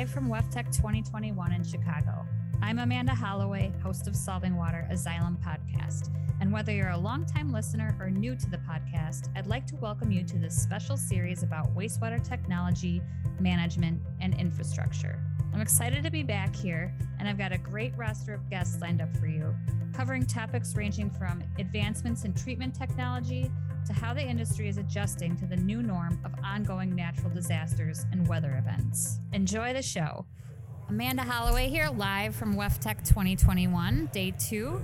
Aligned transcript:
live 0.00 0.08
from 0.08 0.30
WEFTEC 0.30 0.74
2021 0.74 1.52
in 1.52 1.62
Chicago. 1.62 2.26
I'm 2.62 2.78
Amanda 2.78 3.14
Holloway, 3.14 3.70
host 3.82 4.08
of 4.08 4.16
Solving 4.16 4.56
Water, 4.56 4.88
a 4.88 4.94
Xylem 4.94 5.36
podcast. 5.44 6.08
And 6.40 6.50
whether 6.50 6.72
you're 6.72 6.88
a 6.88 6.96
longtime 6.96 7.52
listener 7.52 7.94
or 8.00 8.08
new 8.08 8.34
to 8.34 8.48
the 8.48 8.56
podcast, 8.56 9.28
I'd 9.36 9.46
like 9.46 9.66
to 9.66 9.76
welcome 9.76 10.10
you 10.10 10.24
to 10.24 10.38
this 10.38 10.56
special 10.56 10.96
series 10.96 11.42
about 11.42 11.76
wastewater 11.76 12.26
technology, 12.26 13.02
management, 13.40 14.00
and 14.22 14.32
infrastructure. 14.40 15.22
I'm 15.52 15.60
excited 15.60 16.02
to 16.02 16.10
be 16.10 16.22
back 16.22 16.56
here, 16.56 16.94
and 17.18 17.28
I've 17.28 17.36
got 17.36 17.52
a 17.52 17.58
great 17.58 17.92
roster 17.94 18.32
of 18.32 18.48
guests 18.48 18.80
lined 18.80 19.02
up 19.02 19.14
for 19.18 19.26
you, 19.26 19.54
covering 19.92 20.24
topics 20.24 20.74
ranging 20.76 21.10
from 21.10 21.44
advancements 21.58 22.24
in 22.24 22.32
treatment 22.32 22.74
technology 22.74 23.50
to 23.86 23.92
how 23.92 24.14
the 24.14 24.22
industry 24.22 24.68
is 24.68 24.78
adjusting 24.78 25.36
to 25.36 25.46
the 25.46 25.56
new 25.56 25.82
norm 25.82 26.20
of 26.24 26.32
ongoing 26.44 26.94
natural 26.94 27.30
disasters 27.30 28.04
and 28.12 28.26
weather 28.28 28.56
events. 28.58 29.20
Enjoy 29.32 29.72
the 29.72 29.82
show. 29.82 30.26
Amanda 30.88 31.22
Holloway 31.22 31.68
here, 31.68 31.88
live 31.88 32.34
from 32.34 32.54
WEFTEC 32.56 33.06
2021, 33.06 34.10
day 34.12 34.32
two. 34.38 34.82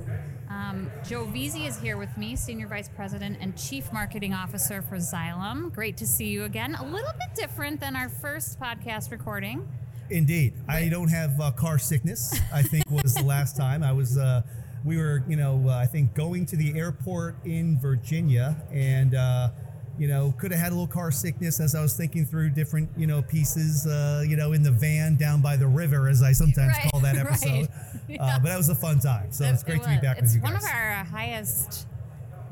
Um, 0.48 0.88
Joe 1.04 1.24
Vesey 1.24 1.66
is 1.66 1.78
here 1.80 1.96
with 1.96 2.16
me, 2.16 2.36
Senior 2.36 2.68
Vice 2.68 2.88
President 2.88 3.38
and 3.40 3.56
Chief 3.58 3.92
Marketing 3.92 4.32
Officer 4.32 4.82
for 4.82 4.96
Xylem. 4.96 5.74
Great 5.74 5.96
to 5.96 6.06
see 6.06 6.26
you 6.26 6.44
again. 6.44 6.76
A 6.76 6.84
little 6.84 7.12
bit 7.18 7.34
different 7.34 7.80
than 7.80 7.96
our 7.96 8.08
first 8.08 8.60
podcast 8.60 9.10
recording. 9.10 9.68
Indeed, 10.08 10.54
I 10.68 10.88
don't 10.88 11.08
have 11.08 11.40
uh, 11.40 11.50
car 11.50 11.78
sickness. 11.78 12.38
I 12.52 12.62
think 12.62 12.88
was 12.88 13.14
the 13.14 13.24
last 13.24 13.56
time 13.56 13.82
I 13.82 13.92
was. 13.92 14.16
Uh, 14.16 14.42
we 14.86 14.96
were, 14.96 15.22
you 15.28 15.36
know, 15.36 15.62
uh, 15.68 15.72
I 15.76 15.86
think 15.86 16.14
going 16.14 16.46
to 16.46 16.56
the 16.56 16.78
airport 16.78 17.36
in 17.44 17.78
Virginia, 17.80 18.56
and 18.72 19.14
uh, 19.14 19.50
you 19.98 20.06
know, 20.08 20.32
could 20.38 20.50
have 20.52 20.60
had 20.60 20.72
a 20.72 20.74
little 20.74 20.86
car 20.86 21.10
sickness 21.10 21.58
as 21.58 21.74
I 21.74 21.80
was 21.82 21.96
thinking 21.96 22.24
through 22.26 22.50
different, 22.50 22.88
you 22.98 23.06
know, 23.06 23.22
pieces, 23.22 23.86
uh, 23.86 24.22
you 24.26 24.36
know, 24.36 24.52
in 24.52 24.62
the 24.62 24.70
van 24.70 25.16
down 25.16 25.40
by 25.40 25.56
the 25.56 25.66
river, 25.66 26.08
as 26.08 26.22
I 26.22 26.32
sometimes 26.32 26.74
Right, 26.76 26.90
call 26.92 27.00
that 27.00 27.16
episode. 27.26 27.48
right. 27.50 28.20
Uh, 28.20 28.24
Yeah. 28.26 28.38
but 28.38 28.48
that 28.48 28.56
was 28.58 28.68
a 28.68 28.74
fun 28.74 28.98
time. 29.00 29.32
So 29.32 29.44
it's 29.46 29.62
great 29.64 29.82
to 29.82 29.88
be 29.88 29.96
back 29.96 30.18
it's 30.18 30.34
with 30.34 30.34
you 30.34 30.40
guys. 30.40 30.52
one 30.52 30.60
guys. 30.60 30.64
of 30.64 30.70
our 30.76 30.92
uh, 30.92 31.04
highest 31.04 31.86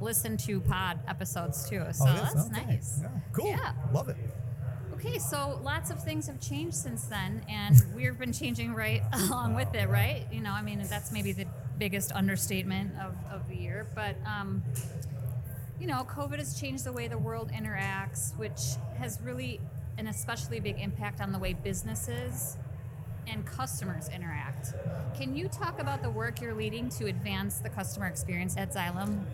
listened 0.00 0.40
to 0.40 0.58
pod 0.60 0.98
episodes 1.06 1.68
too. 1.68 1.84
So 1.92 2.06
Oh, 2.08 2.12
it 2.12 2.16
is? 2.28 2.34
that's 2.34 2.46
Okay. 2.46 2.66
nice. 2.66 2.98
Yeah. 3.02 3.08
Cool. 3.32 3.46
Yeah. 3.48 3.72
Love 3.92 4.08
it. 4.08 4.16
Okay, 4.94 5.18
so 5.18 5.60
lots 5.62 5.90
of 5.90 6.02
things 6.02 6.26
have 6.28 6.40
changed 6.40 6.76
since 6.76 7.04
then, 7.04 7.44
and 7.46 7.76
we've 7.94 8.18
been 8.18 8.32
changing 8.32 8.72
right 8.72 9.02
along 9.12 9.52
with 9.54 9.74
it, 9.74 9.88
right? 9.90 10.24
You 10.32 10.40
know, 10.40 10.52
I 10.52 10.62
mean, 10.62 10.82
that's 10.88 11.12
maybe 11.12 11.32
the 11.32 11.44
biggest 11.78 12.12
understatement 12.12 12.92
of, 13.00 13.14
of 13.30 13.48
the 13.48 13.56
year, 13.56 13.86
but, 13.94 14.16
um, 14.26 14.62
you 15.80 15.86
know, 15.86 16.04
COVID 16.04 16.38
has 16.38 16.58
changed 16.58 16.84
the 16.84 16.92
way 16.92 17.08
the 17.08 17.18
world 17.18 17.50
interacts, 17.52 18.36
which 18.36 18.60
has 18.98 19.20
really 19.22 19.60
an 19.98 20.06
especially 20.06 20.60
big 20.60 20.78
impact 20.78 21.20
on 21.20 21.32
the 21.32 21.38
way 21.38 21.52
businesses 21.52 22.56
and 23.26 23.46
customers 23.46 24.08
interact. 24.08 24.74
Can 25.16 25.36
you 25.36 25.48
talk 25.48 25.80
about 25.80 26.02
the 26.02 26.10
work 26.10 26.40
you're 26.40 26.54
leading 26.54 26.88
to 26.90 27.06
advance 27.06 27.58
the 27.58 27.70
customer 27.70 28.06
experience 28.06 28.56
at 28.56 28.72
Xylem? 28.72 29.24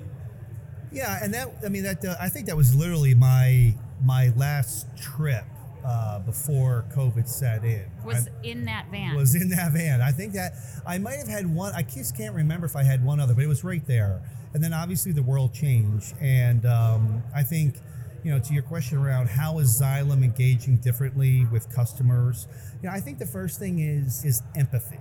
Yeah, 0.93 1.19
and 1.23 1.33
that 1.35 1.49
I 1.65 1.69
mean 1.69 1.85
that 1.85 2.05
uh, 2.05 2.17
I 2.21 2.29
think 2.29 2.47
that 2.47 2.57
was 2.57 2.75
literally 2.75 3.15
my 3.15 3.75
my 4.03 4.33
last 4.37 4.87
trip 4.97 5.45
uh, 5.85 6.19
before 6.21 6.85
COVID 6.95 7.29
set 7.29 7.65
in. 7.65 7.85
Was 8.05 8.29
I- 8.29 8.47
in 8.47 8.65
that 8.67 8.87
van. 8.91 9.15
was 9.17 9.35
in 9.35 9.49
that 9.51 9.73
van. 9.73 10.01
I 10.01 10.11
think 10.13 10.33
that 10.35 10.53
I 10.87 10.99
might 10.99 11.17
have 11.19 11.29
had 11.29 11.47
one. 11.53 11.73
I 11.75 11.83
just 11.83 12.17
can't 12.17 12.35
remember 12.35 12.67
if 12.67 12.77
I 12.77 12.83
had 12.83 13.05
one 13.05 13.21
other, 13.21 13.35
but 13.35 13.45
it 13.45 13.49
was 13.49 13.65
right 13.65 13.85
there. 13.87 14.21
And 14.55 14.63
then 14.63 14.73
obviously 14.73 15.13
the 15.13 15.23
world 15.23 15.55
changed, 15.55 16.15
and 16.21 16.67
um, 16.67 17.23
I 17.35 17.43
think 17.45 17.77
you 18.25 18.33
know 18.33 18.39
to 18.41 18.53
your 18.53 18.65
question 18.65 18.99
around 18.99 19.29
how 19.29 19.59
is 19.61 19.81
Xylem 19.81 20.25
engaging 20.25 20.77
differently 20.79 21.47
with 21.53 21.73
customers. 21.73 22.49
You 22.83 22.89
know, 22.89 22.95
I 22.95 23.01
think 23.01 23.19
the 23.19 23.27
first 23.27 23.59
thing 23.61 23.79
is 23.79 24.25
is 24.25 24.43
empathy. 24.57 24.99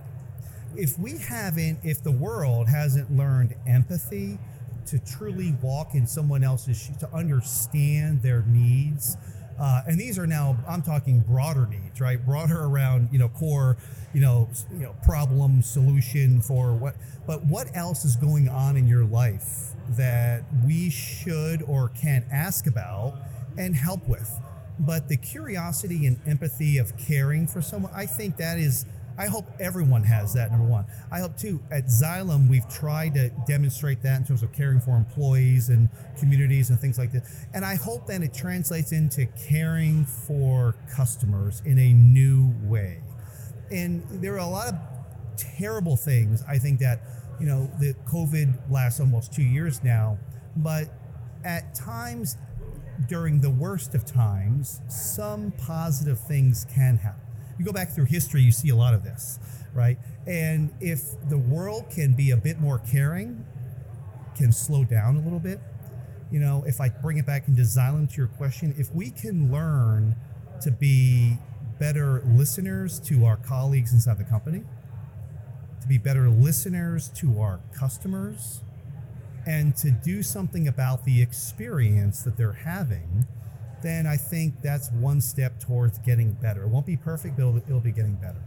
If 0.76 0.96
we 0.98 1.18
haven't, 1.18 1.80
if 1.82 2.02
the 2.02 2.12
world 2.12 2.68
hasn't 2.68 3.10
learned 3.16 3.56
empathy 3.66 4.38
to 4.86 4.98
truly 5.00 5.56
walk 5.60 5.94
in 5.94 6.06
someone 6.06 6.44
else's 6.44 6.80
shoes, 6.80 6.96
to 6.98 7.12
understand 7.12 8.22
their 8.22 8.42
needs, 8.46 9.16
uh, 9.60 9.82
and 9.86 9.98
these 9.98 10.18
are 10.18 10.26
now 10.26 10.56
I'm 10.66 10.82
talking 10.82 11.20
broader 11.20 11.66
needs, 11.66 12.00
right? 12.00 12.24
Broader 12.24 12.64
around 12.64 13.10
you 13.12 13.18
know 13.18 13.28
core, 13.28 13.76
you 14.14 14.20
know, 14.20 14.48
you 14.72 14.80
know 14.80 14.94
problem 15.04 15.62
solution 15.62 16.40
for 16.40 16.72
what, 16.74 16.96
but 17.26 17.44
what 17.44 17.68
else 17.76 18.04
is 18.04 18.16
going 18.16 18.48
on 18.48 18.76
in 18.76 18.86
your 18.86 19.04
life 19.04 19.72
that 19.90 20.44
we 20.64 20.88
should 20.88 21.62
or 21.62 21.90
can 21.90 22.24
ask 22.32 22.66
about 22.66 23.14
and 23.58 23.76
help 23.76 24.08
with. 24.08 24.32
But 24.78 25.08
the 25.08 25.18
curiosity 25.18 26.06
and 26.06 26.18
empathy 26.26 26.78
of 26.78 26.96
caring 26.96 27.46
for 27.46 27.60
someone, 27.60 27.92
I 27.94 28.06
think 28.06 28.38
that 28.38 28.58
is. 28.58 28.86
I 29.20 29.26
hope 29.26 29.44
everyone 29.60 30.02
has 30.04 30.32
that. 30.32 30.50
Number 30.50 30.66
one. 30.66 30.86
I 31.12 31.20
hope 31.20 31.36
too. 31.36 31.60
At 31.70 31.88
Xylem, 31.88 32.48
we've 32.48 32.66
tried 32.70 33.12
to 33.16 33.28
demonstrate 33.46 34.00
that 34.02 34.18
in 34.18 34.26
terms 34.26 34.42
of 34.42 34.50
caring 34.50 34.80
for 34.80 34.96
employees 34.96 35.68
and 35.68 35.90
communities 36.18 36.70
and 36.70 36.80
things 36.80 36.96
like 36.96 37.12
that. 37.12 37.24
And 37.52 37.62
I 37.62 37.74
hope 37.74 38.06
that 38.06 38.22
it 38.22 38.32
translates 38.32 38.92
into 38.92 39.26
caring 39.46 40.06
for 40.06 40.74
customers 40.90 41.60
in 41.66 41.78
a 41.78 41.92
new 41.92 42.54
way. 42.62 43.02
And 43.70 44.02
there 44.22 44.32
are 44.32 44.38
a 44.38 44.46
lot 44.46 44.68
of 44.68 44.74
terrible 45.36 45.98
things. 45.98 46.42
I 46.48 46.56
think 46.56 46.80
that 46.80 47.02
you 47.38 47.44
know 47.44 47.70
the 47.78 47.94
COVID 48.06 48.70
lasts 48.70 49.00
almost 49.00 49.34
two 49.34 49.42
years 49.42 49.84
now, 49.84 50.18
but 50.56 50.88
at 51.44 51.74
times 51.74 52.38
during 53.06 53.42
the 53.42 53.50
worst 53.50 53.94
of 53.94 54.06
times, 54.06 54.80
some 54.88 55.52
positive 55.58 56.18
things 56.18 56.66
can 56.74 56.96
happen. 56.96 57.29
You 57.60 57.66
go 57.66 57.72
back 57.72 57.90
through 57.90 58.06
history, 58.06 58.40
you 58.40 58.52
see 58.52 58.70
a 58.70 58.74
lot 58.74 58.94
of 58.94 59.04
this, 59.04 59.38
right? 59.74 59.98
And 60.26 60.70
if 60.80 61.02
the 61.28 61.36
world 61.36 61.90
can 61.90 62.14
be 62.14 62.30
a 62.30 62.36
bit 62.38 62.58
more 62.58 62.78
caring, 62.78 63.44
can 64.34 64.50
slow 64.50 64.82
down 64.82 65.16
a 65.16 65.20
little 65.20 65.38
bit, 65.38 65.60
you 66.30 66.40
know, 66.40 66.64
if 66.66 66.80
I 66.80 66.88
bring 66.88 67.18
it 67.18 67.26
back 67.26 67.48
into 67.48 67.60
Xylem 67.60 68.10
to 68.12 68.16
your 68.16 68.28
question, 68.28 68.74
if 68.78 68.90
we 68.94 69.10
can 69.10 69.52
learn 69.52 70.16
to 70.62 70.70
be 70.70 71.36
better 71.78 72.22
listeners 72.24 72.98
to 73.00 73.26
our 73.26 73.36
colleagues 73.36 73.92
inside 73.92 74.16
the 74.16 74.24
company, 74.24 74.64
to 75.82 75.86
be 75.86 75.98
better 75.98 76.30
listeners 76.30 77.10
to 77.16 77.42
our 77.42 77.60
customers, 77.78 78.62
and 79.46 79.76
to 79.76 79.90
do 79.90 80.22
something 80.22 80.66
about 80.66 81.04
the 81.04 81.20
experience 81.20 82.22
that 82.22 82.38
they're 82.38 82.52
having, 82.52 83.26
then 83.82 84.06
I 84.06 84.16
think 84.16 84.60
that's 84.62 84.90
one 84.92 85.20
step 85.20 85.60
towards 85.60 85.98
getting 85.98 86.32
better. 86.32 86.62
It 86.62 86.68
won't 86.68 86.86
be 86.86 86.96
perfect, 86.96 87.36
but 87.36 87.42
it'll, 87.42 87.56
it'll 87.58 87.80
be 87.80 87.92
getting 87.92 88.16
better. 88.16 88.42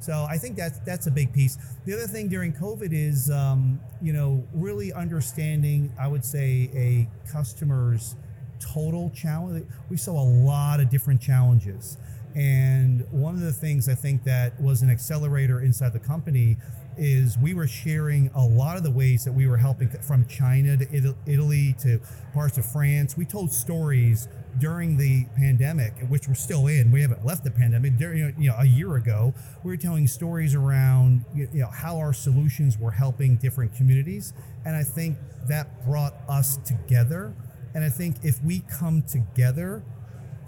So 0.00 0.26
I 0.28 0.38
think 0.38 0.56
that's 0.56 0.78
that's 0.80 1.06
a 1.08 1.10
big 1.10 1.32
piece. 1.32 1.58
The 1.84 1.92
other 1.94 2.06
thing 2.06 2.28
during 2.28 2.52
COVID 2.52 2.90
is, 2.92 3.30
um, 3.30 3.80
you 4.00 4.12
know, 4.12 4.46
really 4.54 4.92
understanding. 4.92 5.92
I 5.98 6.06
would 6.06 6.24
say 6.24 6.70
a 6.74 7.08
customer's 7.30 8.14
total 8.60 9.10
challenge. 9.10 9.66
We 9.90 9.96
saw 9.96 10.12
a 10.12 10.28
lot 10.28 10.80
of 10.80 10.88
different 10.88 11.20
challenges, 11.20 11.98
and 12.36 13.04
one 13.10 13.34
of 13.34 13.40
the 13.40 13.52
things 13.52 13.88
I 13.88 13.94
think 13.94 14.22
that 14.24 14.60
was 14.60 14.82
an 14.82 14.90
accelerator 14.90 15.62
inside 15.62 15.92
the 15.92 15.98
company 15.98 16.56
is 16.96 17.38
we 17.38 17.54
were 17.54 17.66
sharing 17.66 18.28
a 18.34 18.44
lot 18.44 18.76
of 18.76 18.82
the 18.82 18.90
ways 18.90 19.24
that 19.24 19.32
we 19.32 19.46
were 19.46 19.56
helping 19.56 19.88
from 19.88 20.26
China 20.26 20.76
to 20.76 21.14
Italy 21.26 21.74
to 21.80 22.00
parts 22.34 22.58
of 22.58 22.66
France. 22.66 23.16
We 23.16 23.24
told 23.24 23.52
stories 23.52 24.28
during 24.58 24.96
the 24.96 25.26
pandemic, 25.36 25.92
which 26.08 26.28
we're 26.28 26.34
still 26.34 26.66
in. 26.66 26.90
We 26.90 27.02
haven't 27.02 27.24
left 27.24 27.44
the 27.44 27.50
pandemic. 27.50 27.96
During, 27.96 28.34
you 28.38 28.50
know, 28.50 28.56
a 28.58 28.64
year 28.64 28.96
ago, 28.96 29.34
we 29.62 29.70
were 29.70 29.76
telling 29.76 30.06
stories 30.06 30.54
around 30.54 31.24
you 31.34 31.48
know 31.52 31.68
how 31.68 31.98
our 31.98 32.12
solutions 32.12 32.78
were 32.78 32.90
helping 32.90 33.36
different 33.36 33.74
communities, 33.74 34.32
and 34.64 34.76
I 34.76 34.82
think 34.82 35.18
that 35.48 35.84
brought 35.86 36.14
us 36.28 36.56
together. 36.58 37.34
And 37.74 37.84
I 37.84 37.90
think 37.90 38.16
if 38.22 38.42
we 38.42 38.60
come 38.60 39.02
together 39.02 39.82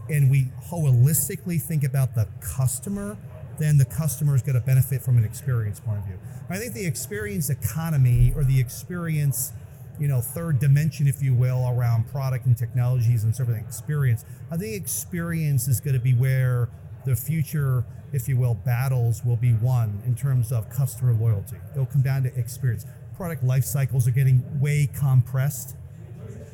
and 0.09 0.31
we 0.31 0.50
holistically 0.69 1.60
think 1.60 1.84
about 1.84 2.15
the 2.15 2.26
customer, 2.40 3.17
then 3.58 3.76
the 3.76 3.84
customer 3.84 4.34
is 4.34 4.43
going 4.43 4.55
to 4.55 4.67
benefit 4.67 5.02
from 5.02 5.19
an 5.19 5.25
experience 5.25 5.79
point 5.81 5.99
of 5.99 6.05
view. 6.06 6.19
I 6.49 6.56
think 6.56 6.73
the 6.73 6.87
experience 6.87 7.50
economy 7.50 8.32
or 8.34 8.43
the 8.43 8.58
experience, 8.58 9.52
you 10.00 10.08
know, 10.08 10.20
third 10.20 10.58
dimension, 10.58 11.06
if 11.06 11.23
you 11.23 11.35
will, 11.35 11.69
around 11.69 12.11
product 12.11 12.47
and 12.47 12.56
technologies 12.56 13.23
and 13.25 13.38
of 13.38 13.50
experience. 13.50 14.25
I 14.50 14.56
think 14.56 14.75
experience 14.75 15.69
is 15.69 15.79
going 15.79 15.94
to 15.94 16.00
be 16.00 16.14
where 16.14 16.70
the 17.05 17.14
future, 17.14 17.85
if 18.12 18.26
you 18.26 18.37
will, 18.37 18.55
battles 18.55 19.23
will 19.25 19.37
be 19.37 19.52
won 19.55 20.02
in 20.06 20.14
terms 20.14 20.52
of 20.52 20.69
customer 20.70 21.12
loyalty. 21.12 21.56
It'll 21.73 21.87
come 21.87 22.02
down 22.02 22.23
to 22.25 22.35
experience. 22.35 22.87
Product 23.17 23.44
life 23.44 23.64
cycles 23.64 24.08
are 24.08 24.11
getting 24.11 24.43
way 24.58 24.88
compressed. 24.99 25.76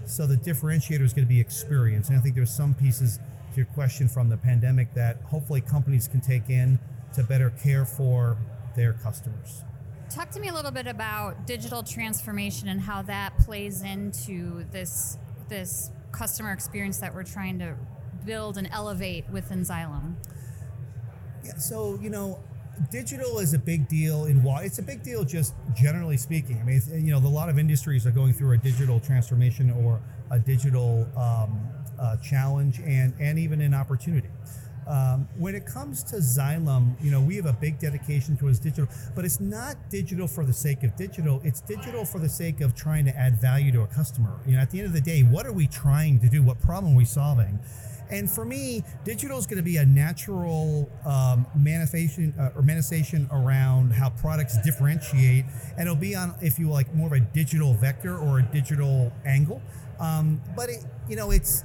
So 0.06 0.26
the 0.26 0.37
differentiator 0.37 1.02
is 1.02 1.12
going 1.12 1.26
to 1.26 1.32
be 1.32 1.40
experience. 1.40 2.08
And 2.08 2.19
I 2.19 2.20
think 2.20 2.34
there's 2.34 2.54
some 2.54 2.75
pieces 2.75 3.19
to 3.52 3.56
your 3.56 3.66
question 3.66 4.08
from 4.08 4.28
the 4.28 4.37
pandemic 4.37 4.92
that 4.94 5.19
hopefully 5.22 5.60
companies 5.60 6.08
can 6.08 6.20
take 6.20 6.50
in 6.50 6.78
to 7.14 7.22
better 7.22 7.50
care 7.50 7.84
for 7.84 8.37
their 8.75 8.92
customers. 8.92 9.62
Talk 10.10 10.30
to 10.30 10.40
me 10.40 10.48
a 10.48 10.54
little 10.54 10.70
bit 10.70 10.86
about 10.86 11.46
digital 11.46 11.82
transformation 11.82 12.68
and 12.68 12.80
how 12.80 13.02
that 13.02 13.36
plays 13.38 13.82
into 13.82 14.64
this 14.70 15.18
this 15.48 15.90
customer 16.12 16.52
experience 16.52 16.98
that 16.98 17.14
we're 17.14 17.24
trying 17.24 17.58
to 17.58 17.74
build 18.24 18.56
and 18.56 18.68
elevate 18.72 19.28
within 19.30 19.60
Xylem. 19.60 20.14
Yeah, 21.44 21.56
so 21.56 21.98
you 22.00 22.08
know, 22.08 22.38
digital 22.90 23.40
is 23.40 23.52
a 23.54 23.58
big 23.58 23.88
deal 23.88 24.26
in 24.26 24.42
why 24.42 24.62
It's 24.62 24.78
a 24.78 24.82
big 24.82 25.02
deal 25.02 25.24
just 25.24 25.54
generally 25.74 26.16
speaking. 26.16 26.58
I 26.60 26.64
mean, 26.64 26.80
you 26.92 27.12
know, 27.12 27.18
a 27.18 27.28
lot 27.28 27.48
of 27.48 27.58
industries 27.58 28.06
are 28.06 28.10
going 28.12 28.32
through 28.32 28.52
a 28.52 28.58
digital 28.58 29.00
transformation 29.00 29.70
or 29.70 30.00
a 30.30 30.38
digital 30.38 31.06
um, 31.16 31.68
uh, 31.98 32.16
challenge 32.18 32.80
and 32.80 33.12
and 33.18 33.38
even 33.38 33.60
an 33.60 33.74
opportunity. 33.74 34.28
Um, 34.86 35.28
when 35.36 35.54
it 35.54 35.66
comes 35.66 36.04
to 36.04 36.16
Xylem, 36.16 37.02
you 37.02 37.10
know, 37.10 37.20
we 37.20 37.34
have 37.36 37.46
a 37.46 37.52
big 37.52 37.78
dedication 37.78 38.36
towards 38.36 38.60
digital, 38.60 38.88
but 39.14 39.24
it's 39.24 39.40
not 39.40 39.76
digital 39.90 40.28
for 40.28 40.44
the 40.44 40.52
sake 40.52 40.84
of 40.84 40.94
digital. 40.96 41.40
It's 41.44 41.60
digital 41.60 42.04
for 42.04 42.20
the 42.20 42.28
sake 42.28 42.60
of 42.60 42.74
trying 42.74 43.04
to 43.06 43.16
add 43.16 43.40
value 43.40 43.72
to 43.72 43.82
a 43.82 43.86
customer. 43.88 44.38
You 44.46 44.56
know, 44.56 44.62
at 44.62 44.70
the 44.70 44.78
end 44.78 44.86
of 44.86 44.92
the 44.92 45.00
day, 45.00 45.22
what 45.22 45.44
are 45.44 45.52
we 45.52 45.66
trying 45.66 46.20
to 46.20 46.28
do? 46.28 46.42
What 46.42 46.60
problem 46.60 46.94
are 46.94 46.96
we 46.96 47.04
solving? 47.04 47.58
And 48.08 48.30
for 48.30 48.44
me, 48.44 48.84
digital 49.04 49.36
is 49.38 49.46
going 49.46 49.56
to 49.56 49.64
be 49.64 49.78
a 49.78 49.86
natural 49.86 50.88
um, 51.04 51.44
manifestation 51.56 52.32
uh, 52.38 52.50
or 52.54 52.62
manifestation 52.62 53.28
around 53.32 53.92
how 53.92 54.10
products 54.10 54.56
differentiate, 54.62 55.44
and 55.76 55.80
it'll 55.80 55.96
be 55.96 56.14
on, 56.14 56.34
if 56.40 56.58
you 56.58 56.70
like, 56.70 56.94
more 56.94 57.08
of 57.08 57.12
a 57.12 57.20
digital 57.20 57.74
vector 57.74 58.16
or 58.16 58.38
a 58.38 58.42
digital 58.42 59.12
angle. 59.24 59.60
Um, 59.98 60.40
but 60.54 60.68
it, 60.68 60.84
you 61.08 61.16
know, 61.16 61.32
it's 61.32 61.64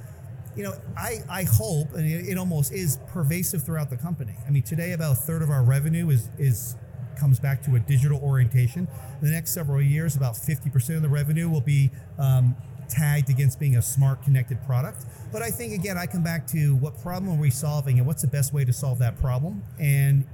you 0.56 0.62
know, 0.62 0.74
I, 0.96 1.18
I 1.30 1.44
hope, 1.44 1.94
and 1.94 2.06
it, 2.06 2.36
almost 2.36 2.72
is 2.72 2.98
pervasive 3.08 3.62
throughout 3.62 3.90
the 3.90 3.96
company. 3.96 4.34
I 4.46 4.50
mean, 4.50 4.62
today 4.62 4.92
about 4.92 5.12
a 5.12 5.16
third 5.16 5.42
of 5.42 5.50
our 5.50 5.62
revenue 5.62 6.10
is 6.10 6.28
is 6.38 6.76
comes 7.18 7.38
back 7.38 7.62
to 7.62 7.76
a 7.76 7.80
digital 7.80 8.18
orientation. 8.20 8.88
In 9.20 9.26
the 9.26 9.32
next 9.32 9.52
several 9.52 9.80
years, 9.80 10.16
about 10.16 10.34
50% 10.34 10.96
of 10.96 11.02
the 11.02 11.08
revenue 11.08 11.48
will 11.48 11.60
be 11.60 11.90
um, 12.18 12.56
tagged 12.88 13.30
against 13.30 13.60
being 13.60 13.76
a 13.76 13.82
smart 13.82 14.22
connected 14.22 14.62
product. 14.64 15.04
But 15.30 15.42
I 15.42 15.50
think 15.50 15.72
again, 15.72 15.96
I 15.96 16.06
come 16.06 16.22
back 16.22 16.46
to 16.48 16.74
what 16.76 17.00
problem 17.00 17.32
are 17.32 17.40
we 17.40 17.50
solving 17.50 17.98
and 17.98 18.06
what's 18.06 18.22
the 18.22 18.28
best 18.28 18.52
way 18.52 18.64
to 18.64 18.72
solve 18.72 18.98
that 18.98 19.18
problem. 19.18 19.62
And 19.78 20.24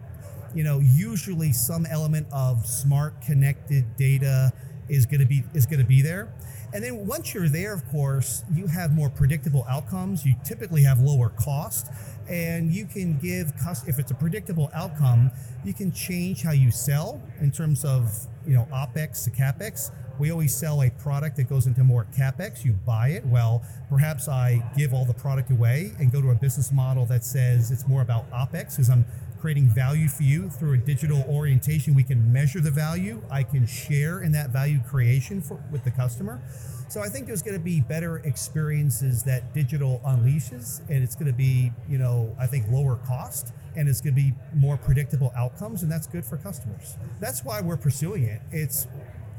you 0.54 0.64
know, 0.64 0.80
usually 0.80 1.52
some 1.52 1.86
element 1.86 2.26
of 2.32 2.66
smart 2.66 3.20
connected 3.20 3.96
data 3.96 4.52
is 4.88 5.06
going 5.06 5.20
to 5.20 5.26
be 5.26 5.44
is 5.54 5.66
going 5.66 5.80
to 5.80 5.86
be 5.86 6.02
there. 6.02 6.32
And 6.72 6.84
then 6.84 7.06
once 7.06 7.32
you're 7.32 7.48
there, 7.48 7.72
of 7.72 7.88
course, 7.88 8.44
you 8.52 8.66
have 8.66 8.92
more 8.92 9.08
predictable 9.08 9.64
outcomes. 9.68 10.26
You 10.26 10.34
typically 10.44 10.82
have 10.82 11.00
lower 11.00 11.30
cost, 11.30 11.86
and 12.28 12.72
you 12.72 12.84
can 12.84 13.18
give 13.18 13.52
if 13.86 13.98
it's 13.98 14.10
a 14.10 14.14
predictable 14.14 14.70
outcome, 14.74 15.30
you 15.64 15.72
can 15.72 15.92
change 15.92 16.42
how 16.42 16.52
you 16.52 16.70
sell 16.70 17.20
in 17.40 17.50
terms 17.50 17.84
of 17.84 18.14
you 18.46 18.54
know 18.54 18.66
opex 18.72 19.24
to 19.24 19.30
capex. 19.30 19.90
We 20.18 20.32
always 20.32 20.52
sell 20.54 20.82
a 20.82 20.90
product 20.90 21.36
that 21.36 21.48
goes 21.48 21.66
into 21.66 21.84
more 21.84 22.06
capex. 22.16 22.64
You 22.64 22.72
buy 22.72 23.10
it. 23.10 23.24
Well, 23.24 23.62
perhaps 23.88 24.28
I 24.28 24.64
give 24.76 24.92
all 24.92 25.04
the 25.04 25.14
product 25.14 25.50
away 25.50 25.92
and 25.98 26.10
go 26.10 26.20
to 26.20 26.30
a 26.30 26.34
business 26.34 26.72
model 26.72 27.06
that 27.06 27.24
says 27.24 27.70
it's 27.70 27.86
more 27.86 28.02
about 28.02 28.28
opex 28.32 28.70
because 28.70 28.90
I'm 28.90 29.04
creating 29.40 29.68
value 29.68 30.08
for 30.08 30.22
you 30.22 30.50
through 30.50 30.74
a 30.74 30.78
digital 30.78 31.22
orientation. 31.28 31.94
We 31.94 32.02
can 32.02 32.32
measure 32.32 32.60
the 32.60 32.70
value. 32.70 33.22
I 33.30 33.42
can 33.42 33.66
share 33.66 34.22
in 34.22 34.32
that 34.32 34.50
value 34.50 34.80
creation 34.88 35.40
for, 35.40 35.62
with 35.70 35.84
the 35.84 35.90
customer. 35.90 36.40
So 36.88 37.02
I 37.02 37.08
think 37.08 37.26
there's 37.26 37.42
going 37.42 37.56
to 37.56 37.62
be 37.62 37.80
better 37.80 38.18
experiences 38.18 39.22
that 39.24 39.52
digital 39.52 40.00
unleashes, 40.06 40.80
and 40.88 41.04
it's 41.04 41.14
going 41.14 41.30
to 41.30 41.36
be, 41.36 41.70
you 41.86 41.98
know, 41.98 42.34
I 42.38 42.46
think 42.46 42.66
lower 42.70 42.96
cost, 42.96 43.52
and 43.76 43.88
it's 43.88 44.00
going 44.00 44.14
to 44.14 44.20
be 44.20 44.32
more 44.54 44.78
predictable 44.78 45.30
outcomes, 45.36 45.82
and 45.82 45.92
that's 45.92 46.06
good 46.06 46.24
for 46.24 46.38
customers. 46.38 46.96
That's 47.20 47.44
why 47.44 47.60
we're 47.60 47.76
pursuing 47.76 48.24
it. 48.24 48.40
It's 48.52 48.86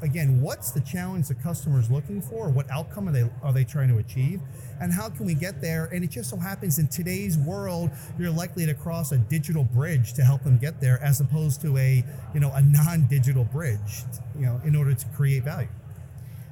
again, 0.02 0.40
what's 0.40 0.70
the 0.70 0.80
challenge 0.80 1.28
the 1.28 1.34
customer 1.34 1.78
is 1.78 1.90
looking 1.90 2.20
for? 2.20 2.48
What 2.48 2.70
outcome 2.70 3.08
are 3.08 3.12
they 3.12 3.28
are 3.42 3.52
they 3.52 3.64
trying 3.64 3.88
to 3.88 3.98
achieve? 3.98 4.40
And 4.80 4.92
how 4.92 5.08
can 5.10 5.26
we 5.26 5.34
get 5.34 5.60
there? 5.60 5.86
And 5.86 6.02
it 6.02 6.10
just 6.10 6.30
so 6.30 6.36
happens 6.36 6.78
in 6.78 6.88
today's 6.88 7.36
world, 7.36 7.90
you're 8.18 8.30
likely 8.30 8.66
to 8.66 8.74
cross 8.74 9.12
a 9.12 9.18
digital 9.18 9.64
bridge 9.64 10.14
to 10.14 10.22
help 10.22 10.42
them 10.42 10.58
get 10.58 10.80
there, 10.80 11.02
as 11.02 11.20
opposed 11.20 11.60
to 11.62 11.76
a 11.76 12.04
you 12.34 12.40
know 12.40 12.52
a 12.52 12.62
non-digital 12.62 13.44
bridge, 13.44 14.04
you 14.38 14.46
know, 14.46 14.60
in 14.64 14.74
order 14.74 14.94
to 14.94 15.06
create 15.08 15.44
value. 15.44 15.68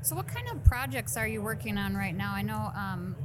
So, 0.03 0.15
what 0.15 0.29
kind 0.29 0.49
of 0.49 0.63
projects 0.65 1.17
are 1.17 1.27
you 1.27 1.43
working 1.43 1.77
on 1.77 1.95
right 1.95 2.17
now? 2.17 2.33
I 2.33 2.43
know 2.43 2.73
um, 2.75 3.17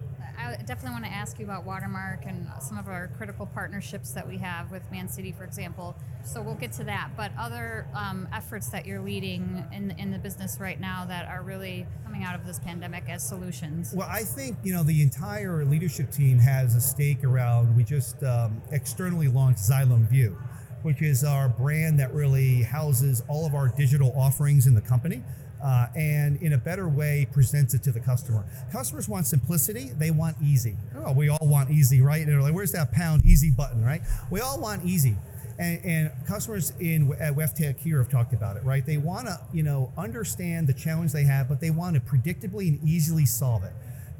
I 0.43 0.55
definitely 0.63 0.91
want 0.91 1.05
to 1.05 1.11
ask 1.11 1.39
you 1.39 1.45
about 1.45 1.65
Watermark 1.65 2.25
and 2.25 2.47
some 2.61 2.77
of 2.77 2.87
our 2.87 3.09
critical 3.17 3.45
partnerships 3.45 4.11
that 4.11 4.27
we 4.27 4.37
have 4.37 4.71
with 4.71 4.83
Man 4.91 5.07
City, 5.07 5.31
for 5.31 5.43
example. 5.43 5.95
So 6.25 6.41
we'll 6.41 6.55
get 6.55 6.71
to 6.73 6.83
that. 6.85 7.11
But 7.15 7.31
other 7.37 7.87
um, 7.93 8.27
efforts 8.33 8.69
that 8.69 8.85
you're 8.85 9.01
leading 9.01 9.65
in 9.71 9.91
in 9.91 10.11
the 10.11 10.19
business 10.19 10.57
right 10.59 10.79
now 10.79 11.05
that 11.05 11.27
are 11.27 11.41
really 11.41 11.85
coming 12.03 12.23
out 12.23 12.35
of 12.35 12.45
this 12.45 12.59
pandemic 12.59 13.05
as 13.07 13.27
solutions. 13.27 13.93
Well, 13.95 14.07
I 14.09 14.23
think 14.23 14.57
you 14.63 14.73
know 14.73 14.83
the 14.83 15.01
entire 15.01 15.65
leadership 15.65 16.11
team 16.11 16.39
has 16.39 16.75
a 16.75 16.81
stake 16.81 17.23
around. 17.23 17.75
We 17.75 17.83
just 17.83 18.23
um, 18.23 18.61
externally 18.71 19.27
launched 19.27 19.61
Xylem 19.61 20.07
Vue, 20.09 20.37
which 20.81 21.01
is 21.01 21.23
our 21.23 21.49
brand 21.49 21.99
that 21.99 22.13
really 22.13 22.63
houses 22.63 23.23
all 23.27 23.45
of 23.45 23.55
our 23.55 23.69
digital 23.69 24.13
offerings 24.17 24.67
in 24.67 24.73
the 24.73 24.81
company 24.81 25.23
uh, 25.63 25.87
and 25.95 26.41
in 26.41 26.53
a 26.53 26.57
better 26.57 26.89
way 26.89 27.25
presents 27.31 27.73
it 27.73 27.81
to 27.83 27.91
the 27.91 27.99
customer. 27.99 28.43
Customers 28.71 29.07
want 29.07 29.25
simplicity, 29.25 29.91
they 29.97 30.11
want 30.11 30.35
easy. 30.43 30.75
Oh, 31.05 31.13
we 31.13 31.29
all 31.29 31.47
want 31.47 31.71
easy, 31.71 32.01
right? 32.01 32.21
And 32.21 32.29
they're 32.29 32.41
like, 32.41 32.53
where's 32.53 32.73
that 32.73 32.91
pound 32.91 33.25
easy 33.25 33.49
button, 33.49 33.83
right? 33.83 34.01
We 34.29 34.41
all 34.41 34.59
want 34.59 34.83
easy. 34.83 35.15
And, 35.57 35.79
and 35.85 36.11
customers 36.27 36.73
in 36.79 37.13
at 37.19 37.33
WEFTEC 37.35 37.77
here 37.79 37.99
have 37.99 38.09
talked 38.09 38.33
about 38.33 38.57
it, 38.57 38.63
right? 38.63 38.85
They 38.85 38.97
want 38.97 39.27
to, 39.27 39.39
you 39.53 39.63
know, 39.63 39.91
understand 39.97 40.67
the 40.67 40.73
challenge 40.73 41.13
they 41.13 41.23
have, 41.23 41.47
but 41.47 41.61
they 41.61 41.69
want 41.69 41.95
to 41.95 42.01
predictably 42.01 42.67
and 42.67 42.83
easily 42.83 43.25
solve 43.25 43.63
it. 43.63 43.73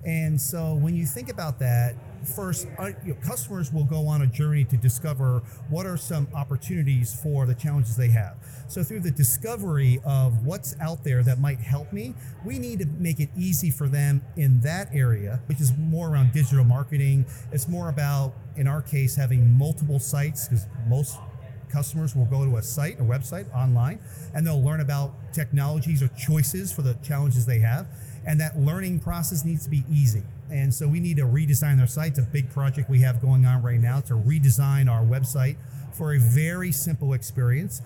And 0.05 0.39
so 0.39 0.75
when 0.75 0.95
you 0.95 1.05
think 1.05 1.29
about 1.29 1.59
that, 1.59 1.95
first, 2.27 2.67
uh, 2.79 2.91
you 3.05 3.13
know, 3.13 3.19
customers 3.25 3.71
will 3.71 3.83
go 3.83 4.07
on 4.07 4.21
a 4.21 4.27
journey 4.27 4.63
to 4.65 4.77
discover 4.77 5.41
what 5.69 5.85
are 5.85 5.97
some 5.97 6.27
opportunities 6.33 7.13
for 7.21 7.45
the 7.45 7.53
challenges 7.53 7.95
they 7.95 8.09
have. 8.09 8.37
So 8.67 8.83
through 8.83 9.01
the 9.01 9.11
discovery 9.11 9.99
of 10.05 10.45
what's 10.45 10.75
out 10.79 11.03
there 11.03 11.23
that 11.23 11.39
might 11.39 11.59
help 11.59 11.93
me, 11.93 12.13
we 12.45 12.59
need 12.59 12.79
to 12.79 12.85
make 12.85 13.19
it 13.19 13.29
easy 13.37 13.69
for 13.69 13.87
them 13.87 14.21
in 14.35 14.59
that 14.61 14.89
area, 14.93 15.41
which 15.47 15.61
is 15.61 15.73
more 15.77 16.09
around 16.09 16.31
digital 16.31 16.63
marketing. 16.63 17.25
It's 17.51 17.67
more 17.67 17.89
about, 17.89 18.33
in 18.55 18.67
our 18.67 18.81
case, 18.81 19.15
having 19.15 19.51
multiple 19.57 19.99
sites 19.99 20.47
because 20.47 20.67
most 20.87 21.17
customers 21.73 22.15
will 22.15 22.25
go 22.25 22.45
to 22.45 22.57
a 22.57 22.61
site, 22.61 22.99
a 22.99 23.03
website 23.03 23.51
online, 23.53 23.99
and 24.35 24.45
they'll 24.45 24.63
learn 24.63 24.79
about 24.79 25.33
technologies 25.33 26.03
or 26.03 26.07
choices 26.09 26.71
for 26.71 26.83
the 26.83 26.93
challenges 27.03 27.45
they 27.45 27.59
have. 27.59 27.87
And 28.25 28.39
that 28.39 28.57
learning 28.57 28.99
process 28.99 29.43
needs 29.43 29.63
to 29.65 29.69
be 29.69 29.83
easy. 29.91 30.23
And 30.51 30.73
so 30.73 30.87
we 30.87 30.99
need 30.99 31.17
to 31.17 31.23
redesign 31.23 31.79
our 31.79 31.87
site. 31.87 32.11
It's 32.11 32.19
a 32.19 32.23
big 32.23 32.49
project 32.49 32.89
we 32.89 32.99
have 32.99 33.21
going 33.21 33.45
on 33.45 33.61
right 33.61 33.79
now 33.79 34.01
to 34.01 34.13
redesign 34.13 34.91
our 34.91 35.03
website 35.03 35.57
for 35.93 36.13
a 36.13 36.19
very 36.19 36.71
simple 36.71 37.13
experience. 37.13 37.81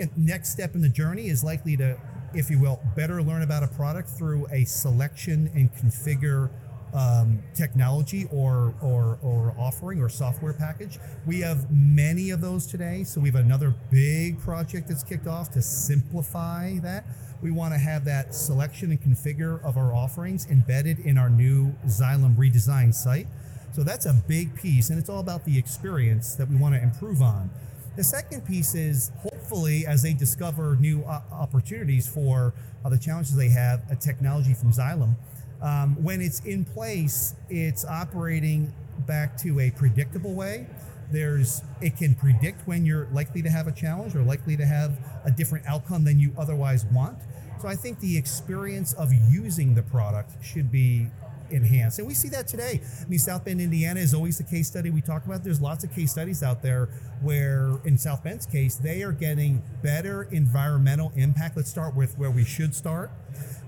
And 0.00 0.10
next 0.16 0.50
step 0.50 0.74
in 0.74 0.80
the 0.80 0.88
journey 0.88 1.28
is 1.28 1.44
likely 1.44 1.76
to, 1.76 1.98
if 2.34 2.50
you 2.50 2.58
will, 2.58 2.80
better 2.96 3.22
learn 3.22 3.42
about 3.42 3.62
a 3.62 3.68
product 3.68 4.08
through 4.08 4.46
a 4.50 4.64
selection 4.64 5.50
and 5.54 5.72
configure 5.74 6.50
um, 6.94 7.42
technology 7.54 8.28
or, 8.30 8.74
or, 8.82 9.18
or 9.22 9.54
offering 9.58 10.00
or 10.00 10.08
software 10.08 10.52
package. 10.52 10.98
We 11.26 11.40
have 11.40 11.70
many 11.70 12.30
of 12.30 12.40
those 12.40 12.66
today. 12.66 13.04
So 13.04 13.20
we 13.20 13.28
have 13.30 13.36
another 13.36 13.74
big 13.90 14.40
project 14.40 14.88
that's 14.88 15.02
kicked 15.02 15.26
off 15.26 15.50
to 15.52 15.62
simplify 15.62 16.78
that. 16.80 17.04
We 17.40 17.50
want 17.50 17.74
to 17.74 17.78
have 17.78 18.04
that 18.04 18.34
selection 18.34 18.90
and 18.90 19.00
configure 19.02 19.62
of 19.64 19.76
our 19.76 19.94
offerings 19.94 20.46
embedded 20.46 21.00
in 21.00 21.18
our 21.18 21.28
new 21.28 21.74
Xylem 21.86 22.36
redesigned 22.36 22.94
site. 22.94 23.26
So 23.72 23.82
that's 23.82 24.06
a 24.06 24.12
big 24.28 24.54
piece, 24.54 24.90
and 24.90 24.98
it's 24.98 25.08
all 25.08 25.20
about 25.20 25.44
the 25.44 25.58
experience 25.58 26.34
that 26.34 26.48
we 26.48 26.56
want 26.56 26.74
to 26.74 26.82
improve 26.82 27.22
on. 27.22 27.50
The 27.96 28.04
second 28.04 28.46
piece 28.46 28.74
is 28.74 29.10
hopefully, 29.18 29.86
as 29.86 30.02
they 30.02 30.12
discover 30.12 30.76
new 30.76 31.02
opportunities 31.04 32.06
for 32.06 32.54
uh, 32.84 32.90
the 32.90 32.98
challenges 32.98 33.34
they 33.34 33.48
have, 33.48 33.82
a 33.90 33.96
technology 33.96 34.54
from 34.54 34.72
Xylem 34.72 35.16
um, 35.62 36.02
when 36.02 36.20
it's 36.20 36.40
in 36.40 36.64
place, 36.64 37.34
it's 37.48 37.84
operating 37.84 38.72
back 39.06 39.36
to 39.38 39.60
a 39.60 39.70
predictable 39.70 40.34
way. 40.34 40.66
There's 41.10 41.62
it 41.80 41.96
can 41.96 42.14
predict 42.14 42.66
when 42.66 42.86
you're 42.86 43.06
likely 43.12 43.42
to 43.42 43.50
have 43.50 43.66
a 43.66 43.72
challenge 43.72 44.16
or 44.16 44.22
likely 44.22 44.56
to 44.56 44.64
have 44.64 44.98
a 45.24 45.30
different 45.30 45.66
outcome 45.66 46.04
than 46.04 46.18
you 46.18 46.34
otherwise 46.38 46.84
want. 46.86 47.18
So 47.60 47.68
I 47.68 47.76
think 47.76 48.00
the 48.00 48.16
experience 48.16 48.92
of 48.94 49.12
using 49.12 49.74
the 49.74 49.82
product 49.82 50.42
should 50.44 50.72
be 50.72 51.08
enhanced. 51.50 51.98
And 51.98 52.08
we 52.08 52.14
see 52.14 52.28
that 52.30 52.48
today. 52.48 52.80
I 53.00 53.08
mean, 53.08 53.18
South 53.18 53.44
Bend, 53.44 53.60
Indiana 53.60 54.00
is 54.00 54.14
always 54.14 54.38
the 54.38 54.44
case 54.44 54.68
study 54.68 54.90
we 54.90 55.02
talk 55.02 55.26
about. 55.26 55.44
There's 55.44 55.60
lots 55.60 55.84
of 55.84 55.92
case 55.92 56.10
studies 56.10 56.42
out 56.42 56.62
there 56.62 56.86
where, 57.20 57.78
in 57.84 57.98
South 57.98 58.24
Bend's 58.24 58.46
case, 58.46 58.76
they 58.76 59.02
are 59.02 59.12
getting 59.12 59.62
better 59.82 60.24
environmental 60.24 61.12
impact. 61.14 61.56
Let's 61.56 61.70
start 61.70 61.94
with 61.94 62.18
where 62.18 62.30
we 62.30 62.44
should 62.44 62.74
start, 62.74 63.10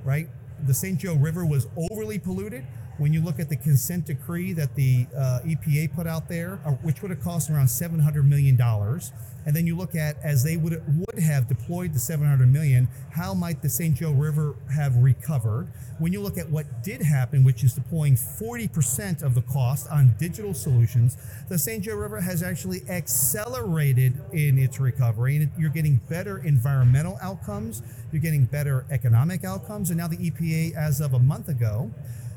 right? 0.03 0.29
The 0.67 0.75
St. 0.75 0.99
Joe 0.99 1.15
River 1.15 1.45
was 1.45 1.67
overly 1.91 2.19
polluted. 2.19 2.65
When 2.99 3.13
you 3.13 3.21
look 3.21 3.41
at 3.41 3.49
the 3.49 3.57
consent 3.57 4.07
decree 4.07 4.53
that 4.53 4.75
the 4.75 5.07
uh, 5.17 5.41
EPA 5.45 5.95
put 5.95 6.07
out 6.07 6.29
there, 6.29 6.59
uh, 6.65 6.71
which 6.83 7.03
would 7.03 7.11
have 7.11 7.23
cost 7.23 7.51
around 7.51 7.67
$700 7.67 8.25
million, 8.25 8.59
and 9.47 9.55
then 9.55 9.67
you 9.67 9.77
look 9.77 9.95
at 9.95 10.17
as 10.23 10.43
they 10.43 10.57
would 10.57 10.83
would 10.97 11.19
have 11.19 11.49
deployed 11.49 11.93
the 11.93 11.99
700 11.99 12.51
million, 12.51 12.89
how 13.11 13.35
might 13.35 13.63
the 13.63 13.69
St. 13.69 13.95
Joe 13.95 14.13
River 14.13 14.55
have 14.75 14.97
recovered? 14.97 15.69
When 15.99 16.13
you 16.13 16.21
look 16.21 16.39
at 16.39 16.49
what 16.49 16.83
did 16.83 17.03
happen, 17.03 17.45
which 17.45 17.63
is 17.63 17.75
deploying 17.75 18.15
40% 18.15 19.23
of 19.23 19.35
the 19.35 19.43
cost 19.43 19.89
on 19.91 20.15
digital 20.19 20.55
solutions, 20.55 21.17
the 21.49 21.59
St. 21.59 21.83
Joe 21.83 21.97
River 21.97 22.21
has 22.21 22.43
actually 22.43 22.83
accelerated 22.89 24.15
in 24.33 24.59
its 24.59 24.81
recovery, 24.81 25.37
and 25.37 25.51
you're 25.59 25.71
getting 25.71 26.01
better 26.09 26.39
environmental 26.39 27.19
outcomes, 27.21 27.83
you're 28.13 28.23
getting 28.23 28.47
better 28.47 28.87
economic 28.91 29.45
outcomes, 29.45 29.91
and 29.91 29.99
now 29.99 30.09
the 30.09 30.17
EPA, 30.17 30.75
as 30.75 31.01
of 31.01 31.15
a 31.15 31.19
month 31.19 31.49
ago, 31.49 31.91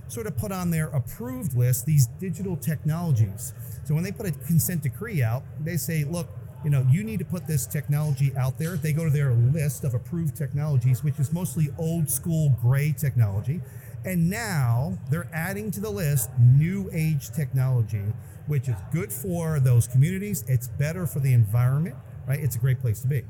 sort 0.07 0.27
of 0.27 0.37
put 0.37 0.51
on 0.51 0.71
their 0.71 0.87
approved 0.87 1.55
list 1.55 1.85
these 1.85 2.07
digital 2.19 2.55
technologies. 2.57 3.53
So 3.85 3.93
when 3.93 4.03
they 4.03 4.11
put 4.11 4.25
a 4.25 4.31
consent 4.31 4.83
decree 4.83 5.21
out, 5.23 5.43
they 5.63 5.77
say, 5.77 6.03
look, 6.03 6.29
you 6.63 6.69
know, 6.69 6.85
you 6.89 7.03
need 7.03 7.19
to 7.19 7.25
put 7.25 7.47
this 7.47 7.65
technology 7.65 8.31
out 8.35 8.57
there. 8.57 8.75
They 8.75 8.93
go 8.93 9.05
to 9.05 9.09
their 9.09 9.33
list 9.33 9.83
of 9.83 9.93
approved 9.93 10.35
technologies, 10.35 11.03
which 11.03 11.19
is 11.19 11.31
mostly 11.31 11.69
old 11.77 12.09
school 12.09 12.57
gray 12.61 12.93
technology. 12.97 13.61
And 14.05 14.29
now 14.29 14.97
they're 15.09 15.29
adding 15.33 15.71
to 15.71 15.79
the 15.79 15.89
list 15.89 16.29
new 16.39 16.89
age 16.93 17.29
technology, 17.31 18.03
which 18.47 18.67
is 18.67 18.75
good 18.91 19.11
for 19.11 19.59
those 19.59 19.87
communities. 19.87 20.43
It's 20.47 20.67
better 20.67 21.05
for 21.05 21.19
the 21.19 21.33
environment, 21.33 21.95
right? 22.27 22.39
It's 22.39 22.55
a 22.55 22.59
great 22.59 22.81
place 22.81 23.01
to 23.01 23.07
be. 23.07 23.23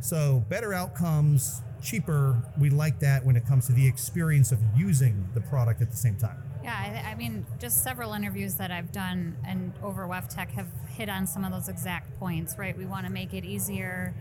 So, 0.00 0.44
better 0.48 0.74
outcomes, 0.74 1.62
cheaper. 1.84 2.42
We 2.58 2.70
like 2.70 2.98
that 3.00 3.24
when 3.24 3.36
it 3.36 3.46
comes 3.46 3.66
to 3.66 3.72
the 3.72 3.86
experience 3.86 4.50
of 4.50 4.58
using 4.76 5.28
the 5.34 5.40
product 5.40 5.82
at 5.82 5.90
the 5.90 5.96
same 5.96 6.16
time. 6.16 6.42
Yeah, 6.62 6.74
I, 6.74 7.10
I, 7.10 7.14
mean, 7.14 7.44
just 7.60 7.84
several 7.84 8.14
interviews 8.14 8.54
that 8.54 8.70
I've 8.70 8.90
done 8.90 9.36
and 9.46 9.72
over 9.82 10.06
WEFTEC 10.08 10.50
have 10.52 10.68
hit 10.88 11.10
on 11.10 11.26
some 11.26 11.44
of 11.44 11.52
those 11.52 11.68
exact 11.68 12.18
points, 12.18 12.56
right? 12.56 12.76
We 12.76 12.86
want 12.86 13.06
to 13.06 13.12
make 13.12 13.34
it 13.34 13.44
easier, 13.44 14.14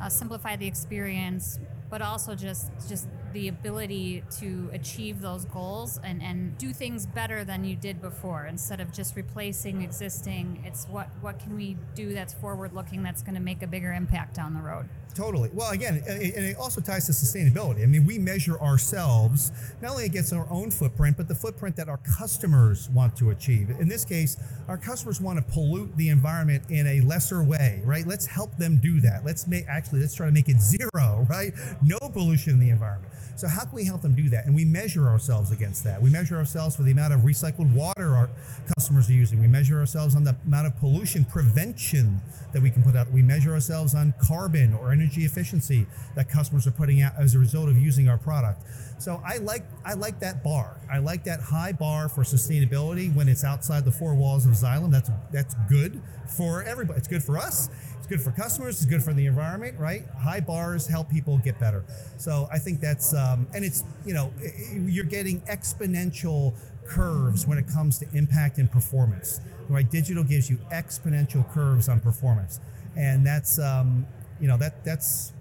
uh, 0.00 0.08
simplify 0.08 0.56
the 0.56 0.66
experience, 0.66 1.60
but 1.90 2.02
also 2.02 2.34
just 2.34 2.72
just 2.88 3.06
the 3.34 3.48
ability 3.48 4.22
to 4.38 4.70
achieve 4.72 5.20
those 5.20 5.44
goals 5.44 6.00
and, 6.02 6.22
and 6.22 6.56
do 6.56 6.72
things 6.72 7.04
better 7.04 7.44
than 7.44 7.64
you 7.64 7.76
did 7.76 8.00
before 8.00 8.46
instead 8.46 8.80
of 8.80 8.92
just 8.92 9.16
replacing 9.16 9.82
existing 9.82 10.62
it's 10.64 10.86
what 10.86 11.08
what 11.20 11.38
can 11.38 11.54
we 11.56 11.76
do 11.94 12.14
that's 12.14 12.32
forward 12.32 12.72
looking 12.72 13.02
that's 13.02 13.22
going 13.22 13.34
to 13.34 13.40
make 13.40 13.62
a 13.62 13.66
bigger 13.66 13.92
impact 13.92 14.34
down 14.34 14.54
the 14.54 14.60
road 14.60 14.88
Totally. 15.14 15.48
Well, 15.52 15.70
again, 15.70 16.02
and 16.08 16.22
it 16.22 16.56
also 16.56 16.80
ties 16.80 17.06
to 17.06 17.12
sustainability. 17.12 17.84
I 17.84 17.86
mean, 17.86 18.04
we 18.04 18.18
measure 18.18 18.60
ourselves 18.60 19.52
not 19.80 19.92
only 19.92 20.06
against 20.06 20.32
our 20.32 20.46
own 20.50 20.72
footprint, 20.72 21.16
but 21.16 21.28
the 21.28 21.34
footprint 21.34 21.76
that 21.76 21.88
our 21.88 21.98
customers 21.98 22.90
want 22.90 23.16
to 23.18 23.30
achieve. 23.30 23.70
In 23.70 23.88
this 23.88 24.04
case, 24.04 24.36
our 24.66 24.76
customers 24.76 25.20
want 25.20 25.38
to 25.38 25.44
pollute 25.52 25.96
the 25.96 26.08
environment 26.08 26.64
in 26.68 26.86
a 26.86 27.00
lesser 27.02 27.44
way, 27.44 27.80
right? 27.84 28.06
Let's 28.06 28.26
help 28.26 28.56
them 28.58 28.78
do 28.78 29.00
that. 29.02 29.24
Let's 29.24 29.46
make 29.46 29.66
actually 29.68 30.00
let's 30.00 30.14
try 30.14 30.26
to 30.26 30.32
make 30.32 30.48
it 30.48 30.60
zero, 30.60 31.26
right? 31.30 31.52
No 31.80 31.98
pollution 31.98 32.54
in 32.54 32.58
the 32.58 32.70
environment. 32.70 33.12
So 33.36 33.48
how 33.48 33.64
can 33.64 33.74
we 33.74 33.84
help 33.84 34.02
them 34.02 34.14
do 34.14 34.28
that? 34.30 34.46
And 34.46 34.54
we 34.54 34.64
measure 34.64 35.08
ourselves 35.08 35.50
against 35.50 35.84
that. 35.84 36.00
We 36.00 36.10
measure 36.10 36.36
ourselves 36.36 36.76
for 36.76 36.82
the 36.82 36.92
amount 36.92 37.12
of 37.12 37.20
recycled 37.20 37.72
water 37.74 38.14
our 38.14 38.30
customers 38.76 39.08
are 39.10 39.14
using. 39.14 39.40
We 39.40 39.48
measure 39.48 39.78
ourselves 39.78 40.14
on 40.14 40.24
the 40.24 40.36
amount 40.46 40.66
of 40.66 40.76
pollution 40.78 41.24
prevention 41.24 42.20
that 42.52 42.62
we 42.62 42.70
can 42.70 42.82
put 42.82 42.96
out. 42.96 43.10
We 43.10 43.22
measure 43.22 43.52
ourselves 43.52 43.94
on 43.94 44.14
carbon 44.20 44.74
or 44.74 44.92
energy 44.92 45.24
efficiency 45.24 45.86
that 46.14 46.28
customers 46.28 46.66
are 46.66 46.72
putting 46.72 47.02
out 47.02 47.12
as 47.18 47.34
a 47.34 47.38
result 47.38 47.68
of 47.68 47.76
using 47.76 48.08
our 48.08 48.18
product. 48.18 48.62
So 48.98 49.20
I 49.26 49.38
like 49.38 49.64
I 49.84 49.94
like 49.94 50.20
that 50.20 50.44
bar. 50.44 50.80
I 50.90 50.98
like 50.98 51.24
that 51.24 51.40
high 51.40 51.72
bar 51.72 52.08
for 52.08 52.22
sustainability 52.22 53.14
when 53.14 53.28
it's 53.28 53.44
outside 53.44 53.84
the 53.84 53.92
four 53.92 54.14
walls 54.14 54.46
of 54.46 54.52
Xylem. 54.52 54.90
That's 54.90 55.10
that's 55.32 55.54
good 55.68 56.00
for 56.26 56.62
everybody. 56.62 56.98
It's 56.98 57.08
good 57.08 57.22
for 57.22 57.36
us. 57.36 57.68
It's 58.04 58.10
good 58.10 58.20
for 58.20 58.32
customers. 58.32 58.82
It's 58.82 58.84
good 58.84 59.02
for 59.02 59.14
the 59.14 59.24
environment, 59.24 59.78
right? 59.78 60.04
High 60.18 60.40
bars 60.40 60.86
help 60.86 61.08
people 61.08 61.38
get 61.38 61.58
better. 61.58 61.82
So 62.18 62.46
I 62.52 62.58
think 62.58 62.78
that's, 62.78 63.14
um, 63.14 63.46
and 63.54 63.64
it's, 63.64 63.82
you 64.04 64.12
know, 64.12 64.30
you're 64.74 65.06
getting 65.06 65.40
exponential 65.42 66.52
curves 66.84 67.46
when 67.46 67.56
it 67.56 67.66
comes 67.66 67.98
to 68.00 68.06
impact 68.12 68.58
and 68.58 68.70
performance, 68.70 69.40
right? 69.70 69.90
Digital 69.90 70.22
gives 70.22 70.50
you 70.50 70.58
exponential 70.70 71.50
curves 71.54 71.88
on 71.88 71.98
performance. 71.98 72.60
And 72.94 73.26
that's, 73.26 73.58
um, 73.58 74.06
you 74.38 74.48
know, 74.48 74.58
that 74.58 74.84
that's, 74.84 75.32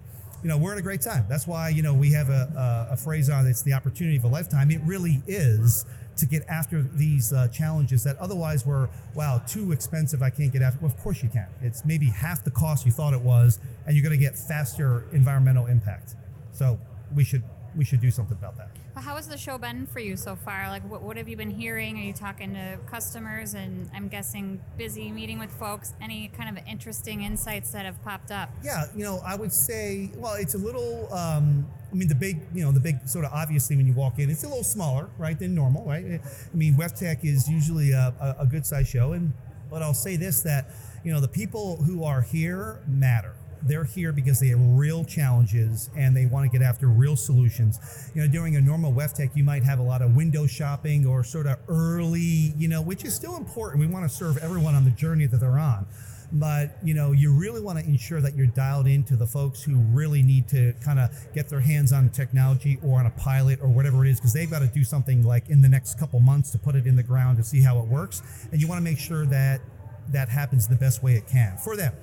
you 0.41 0.47
know, 0.47 0.57
we're 0.57 0.71
in 0.71 0.79
a 0.79 0.83
great 0.83 1.01
time. 1.01 1.25
That's 1.27 1.45
why, 1.45 1.67
you 1.67 1.83
know, 1.83 1.93
we 1.93 2.13
have 2.13 2.29
a, 2.29 2.87
a, 2.89 2.93
a 2.93 2.95
phrase 2.95 3.29
on 3.29 3.45
it's 3.45 3.63
the 3.63 3.73
opportunity 3.73 4.15
of 4.15 4.23
a 4.23 4.29
lifetime. 4.29 4.71
It 4.71 4.79
really 4.85 5.21
is 5.27 5.83
to 6.17 6.25
get 6.25 6.45
after 6.47 6.81
these 6.81 7.33
uh, 7.33 7.47
challenges 7.47 8.03
that 8.03 8.17
otherwise 8.17 8.65
were, 8.65 8.89
wow, 9.15 9.41
too 9.47 9.71
expensive. 9.71 10.21
I 10.21 10.29
can't 10.29 10.51
get 10.51 10.61
after. 10.61 10.79
Well, 10.81 10.91
of 10.91 10.97
course 10.99 11.23
you 11.23 11.29
can. 11.29 11.47
It's 11.61 11.85
maybe 11.85 12.07
half 12.07 12.43
the 12.43 12.51
cost 12.51 12.85
you 12.85 12.91
thought 12.91 13.13
it 13.13 13.21
was, 13.21 13.59
and 13.85 13.95
you're 13.95 14.03
going 14.03 14.17
to 14.17 14.23
get 14.23 14.37
faster 14.37 15.05
environmental 15.11 15.65
impact. 15.67 16.15
So 16.51 16.79
we 17.15 17.23
should 17.23 17.43
we 17.75 17.83
should 17.83 18.01
do 18.01 18.11
something 18.11 18.37
about 18.37 18.55
that. 18.57 18.69
How 18.95 19.15
has 19.15 19.27
the 19.27 19.37
show 19.37 19.57
been 19.57 19.87
for 19.87 19.99
you 19.99 20.15
so 20.15 20.35
far? 20.35 20.69
Like, 20.69 20.87
what, 20.87 21.01
what 21.01 21.17
have 21.17 21.27
you 21.27 21.35
been 21.35 21.49
hearing? 21.49 21.97
Are 21.97 22.03
you 22.03 22.13
talking 22.13 22.53
to 22.53 22.77
customers? 22.85 23.55
And 23.55 23.89
I'm 23.93 24.07
guessing 24.07 24.61
busy 24.77 25.11
meeting 25.11 25.39
with 25.39 25.51
folks. 25.51 25.93
Any 25.99 26.27
kind 26.37 26.55
of 26.55 26.63
interesting 26.67 27.23
insights 27.23 27.71
that 27.71 27.85
have 27.85 28.01
popped 28.03 28.31
up? 28.31 28.51
Yeah, 28.63 28.85
you 28.95 29.03
know, 29.03 29.19
I 29.25 29.35
would 29.35 29.51
say, 29.51 30.11
well, 30.17 30.35
it's 30.35 30.53
a 30.53 30.59
little. 30.59 31.11
Um, 31.11 31.65
I 31.93 31.95
mean, 31.95 32.07
the 32.07 32.15
big, 32.15 32.41
you 32.53 32.65
know, 32.65 32.71
the 32.71 32.79
big 32.79 33.07
sort 33.07 33.23
of 33.23 33.31
obvious 33.31 33.67
thing 33.67 33.77
when 33.77 33.85
you 33.85 33.93
walk 33.93 34.17
in, 34.17 34.29
it's 34.31 34.43
a 34.43 34.47
little 34.47 34.63
smaller, 34.63 35.09
right, 35.19 35.37
than 35.37 35.53
normal, 35.53 35.85
right? 35.85 36.03
I 36.05 36.55
mean, 36.55 36.73
WEFTEC 36.73 37.23
is 37.23 37.47
usually 37.47 37.91
a, 37.91 38.35
a, 38.39 38.47
good 38.47 38.65
size 38.65 38.87
show, 38.87 39.13
and 39.13 39.31
but 39.69 39.83
I'll 39.83 39.93
say 39.93 40.15
this 40.15 40.41
that 40.41 40.71
you 41.03 41.13
know 41.13 41.21
the 41.21 41.27
people 41.27 41.77
who 41.83 42.03
are 42.03 42.21
here 42.21 42.81
matter 42.87 43.35
they're 43.65 43.83
here 43.83 44.11
because 44.11 44.39
they 44.39 44.49
have 44.49 44.59
real 44.59 45.05
challenges 45.05 45.89
and 45.95 46.15
they 46.15 46.25
want 46.25 46.49
to 46.49 46.57
get 46.57 46.65
after 46.65 46.87
real 46.87 47.15
solutions. 47.15 48.11
You 48.13 48.21
know, 48.21 48.27
during 48.27 48.55
a 48.55 48.61
normal 48.61 48.91
WEFTEC, 48.91 49.35
you 49.35 49.43
might 49.43 49.63
have 49.63 49.79
a 49.79 49.83
lot 49.83 50.01
of 50.01 50.15
window 50.15 50.45
shopping 50.47 51.05
or 51.05 51.23
sort 51.23 51.47
of 51.47 51.57
early, 51.67 52.53
you 52.57 52.67
know, 52.67 52.81
which 52.81 53.05
is 53.05 53.13
still 53.13 53.37
important. 53.37 53.79
We 53.79 53.87
want 53.87 54.09
to 54.09 54.13
serve 54.13 54.37
everyone 54.37 54.75
on 54.75 54.83
the 54.83 54.91
journey 54.91 55.25
that 55.27 55.37
they're 55.37 55.59
on. 55.59 55.85
But 56.35 56.77
you 56.83 56.95
know, 56.95 57.11
you 57.11 57.31
really 57.31 57.61
want 57.61 57.77
to 57.77 57.85
ensure 57.85 58.19
that 58.21 58.35
you're 58.35 58.47
dialed 58.47 58.87
into 58.87 59.15
the 59.15 59.27
folks 59.27 59.61
who 59.61 59.75
really 59.75 60.23
need 60.23 60.47
to 60.49 60.73
kind 60.83 60.99
of 60.99 61.11
get 61.33 61.47
their 61.47 61.59
hands 61.59 61.93
on 61.93 62.09
technology 62.09 62.79
or 62.83 62.99
on 62.99 63.05
a 63.05 63.11
pilot 63.11 63.59
or 63.61 63.69
whatever 63.69 64.03
it 64.03 64.09
is, 64.09 64.19
because 64.19 64.33
they've 64.33 64.49
got 64.49 64.59
to 64.59 64.67
do 64.67 64.83
something 64.83 65.23
like 65.23 65.49
in 65.49 65.61
the 65.61 65.69
next 65.69 65.99
couple 65.99 66.19
months 66.19 66.49
to 66.51 66.57
put 66.57 66.75
it 66.75 66.87
in 66.87 66.95
the 66.95 67.03
ground 67.03 67.37
to 67.37 67.43
see 67.43 67.61
how 67.61 67.77
it 67.79 67.85
works. 67.85 68.23
And 68.51 68.59
you 68.59 68.67
want 68.67 68.79
to 68.79 68.83
make 68.83 68.97
sure 68.97 69.25
that 69.27 69.61
that 70.11 70.27
happens 70.27 70.67
the 70.67 70.75
best 70.75 71.03
way 71.03 71.13
it 71.13 71.27
can 71.27 71.57
for 71.57 71.75
them. 71.77 71.93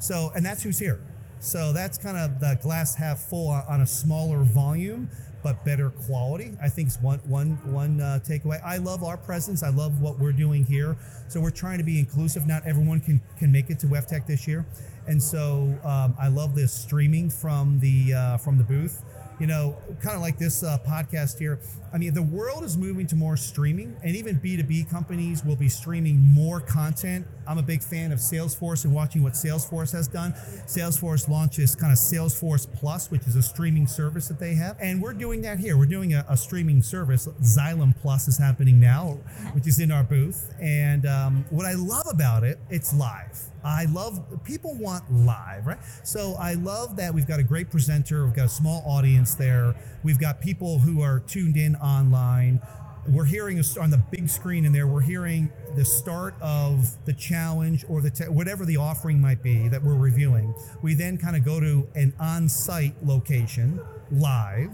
So, 0.00 0.32
and 0.34 0.44
that's 0.44 0.62
who's 0.62 0.78
here. 0.78 1.00
So 1.38 1.72
that's 1.72 1.98
kind 1.98 2.16
of 2.16 2.40
the 2.40 2.58
glass 2.62 2.94
half 2.94 3.18
full 3.20 3.48
on 3.48 3.82
a 3.82 3.86
smaller 3.86 4.42
volume, 4.42 5.10
but 5.46 5.64
better 5.64 5.90
quality. 5.90 6.56
I 6.60 6.68
think 6.68 6.88
is 6.88 6.98
one 7.00 7.20
one 7.20 7.50
one 7.72 8.00
uh, 8.00 8.18
takeaway. 8.26 8.60
I 8.64 8.78
love 8.78 9.04
our 9.04 9.16
presence. 9.16 9.62
I 9.62 9.68
love 9.68 10.00
what 10.00 10.18
we're 10.18 10.32
doing 10.32 10.64
here. 10.64 10.96
So 11.28 11.40
we're 11.40 11.52
trying 11.52 11.78
to 11.78 11.84
be 11.84 12.00
inclusive. 12.00 12.48
Not 12.48 12.66
everyone 12.66 12.98
can 12.98 13.20
can 13.38 13.52
make 13.52 13.70
it 13.70 13.78
to 13.80 13.86
WEFTEC 13.86 14.26
this 14.26 14.48
year, 14.48 14.66
and 15.06 15.22
so 15.22 15.78
um, 15.84 16.16
I 16.18 16.26
love 16.26 16.56
this 16.56 16.72
streaming 16.72 17.30
from 17.30 17.78
the 17.78 18.14
uh, 18.14 18.36
from 18.38 18.58
the 18.58 18.64
booth 18.64 19.04
you 19.38 19.46
know, 19.46 19.76
kind 20.00 20.16
of 20.16 20.22
like 20.22 20.38
this 20.38 20.62
uh, 20.62 20.78
podcast 20.86 21.38
here. 21.38 21.58
I 21.92 21.98
mean, 21.98 22.14
the 22.14 22.22
world 22.22 22.64
is 22.64 22.76
moving 22.76 23.06
to 23.08 23.16
more 23.16 23.36
streaming, 23.36 23.96
and 24.02 24.16
even 24.16 24.40
B2B 24.40 24.90
companies 24.90 25.44
will 25.44 25.56
be 25.56 25.68
streaming 25.68 26.18
more 26.18 26.60
content. 26.60 27.26
I'm 27.46 27.58
a 27.58 27.62
big 27.62 27.82
fan 27.82 28.12
of 28.12 28.18
Salesforce 28.18 28.84
and 28.84 28.94
watching 28.94 29.22
what 29.22 29.34
Salesforce 29.34 29.92
has 29.92 30.08
done. 30.08 30.32
Salesforce 30.66 31.28
launches 31.28 31.74
kind 31.74 31.92
of 31.92 31.98
Salesforce 31.98 32.70
Plus, 32.72 33.10
which 33.10 33.26
is 33.26 33.36
a 33.36 33.42
streaming 33.42 33.86
service 33.86 34.28
that 34.28 34.38
they 34.38 34.54
have. 34.54 34.76
And 34.80 35.00
we're 35.00 35.14
doing 35.14 35.42
that 35.42 35.58
here. 35.58 35.76
We're 35.76 35.86
doing 35.86 36.14
a, 36.14 36.24
a 36.28 36.36
streaming 36.36 36.82
service. 36.82 37.28
Xylem 37.40 37.94
Plus 38.00 38.28
is 38.28 38.36
happening 38.38 38.80
now, 38.80 39.18
which 39.52 39.66
is 39.66 39.78
in 39.78 39.90
our 39.90 40.02
booth. 40.02 40.54
And 40.60 41.06
um, 41.06 41.44
what 41.50 41.66
I 41.66 41.74
love 41.74 42.06
about 42.10 42.42
it, 42.42 42.58
it's 42.68 42.92
live. 42.92 43.40
I 43.66 43.86
love 43.86 44.24
people 44.44 44.76
want 44.76 45.10
live, 45.12 45.66
right? 45.66 45.78
So 46.04 46.36
I 46.38 46.54
love 46.54 46.96
that 46.96 47.12
we've 47.12 47.26
got 47.26 47.40
a 47.40 47.42
great 47.42 47.68
presenter, 47.68 48.24
we've 48.24 48.34
got 48.34 48.46
a 48.46 48.48
small 48.48 48.84
audience 48.86 49.25
there, 49.34 49.74
we've 50.02 50.18
got 50.18 50.40
people 50.40 50.78
who 50.78 51.02
are 51.02 51.20
tuned 51.20 51.56
in 51.56 51.76
online. 51.76 52.60
We're 53.08 53.24
hearing 53.24 53.62
on 53.80 53.90
the 53.90 54.02
big 54.10 54.28
screen 54.28 54.64
in 54.64 54.72
there. 54.72 54.86
We're 54.86 55.00
hearing 55.00 55.50
the 55.76 55.84
start 55.84 56.34
of 56.40 56.96
the 57.04 57.12
challenge 57.12 57.84
or 57.88 58.00
the 58.00 58.10
te- 58.10 58.24
whatever 58.24 58.64
the 58.64 58.76
offering 58.76 59.20
might 59.20 59.42
be 59.42 59.68
that 59.68 59.82
we're 59.82 59.94
reviewing. 59.94 60.54
We 60.82 60.94
then 60.94 61.16
kind 61.18 61.36
of 61.36 61.44
go 61.44 61.60
to 61.60 61.88
an 61.94 62.14
on-site 62.18 62.94
location 63.04 63.80
live 64.10 64.72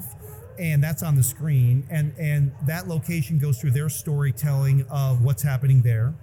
and 0.59 0.85
that's 0.85 1.03
on 1.03 1.17
the 1.17 1.23
screen 1.23 1.87
and 1.91 2.13
and 2.19 2.53
that 2.67 2.87
location 2.87 3.39
goes 3.39 3.59
through 3.59 3.71
their 3.71 3.89
storytelling 3.89 4.85
of 4.91 5.25
what's 5.25 5.43
happening 5.43 5.81
there 5.81 6.15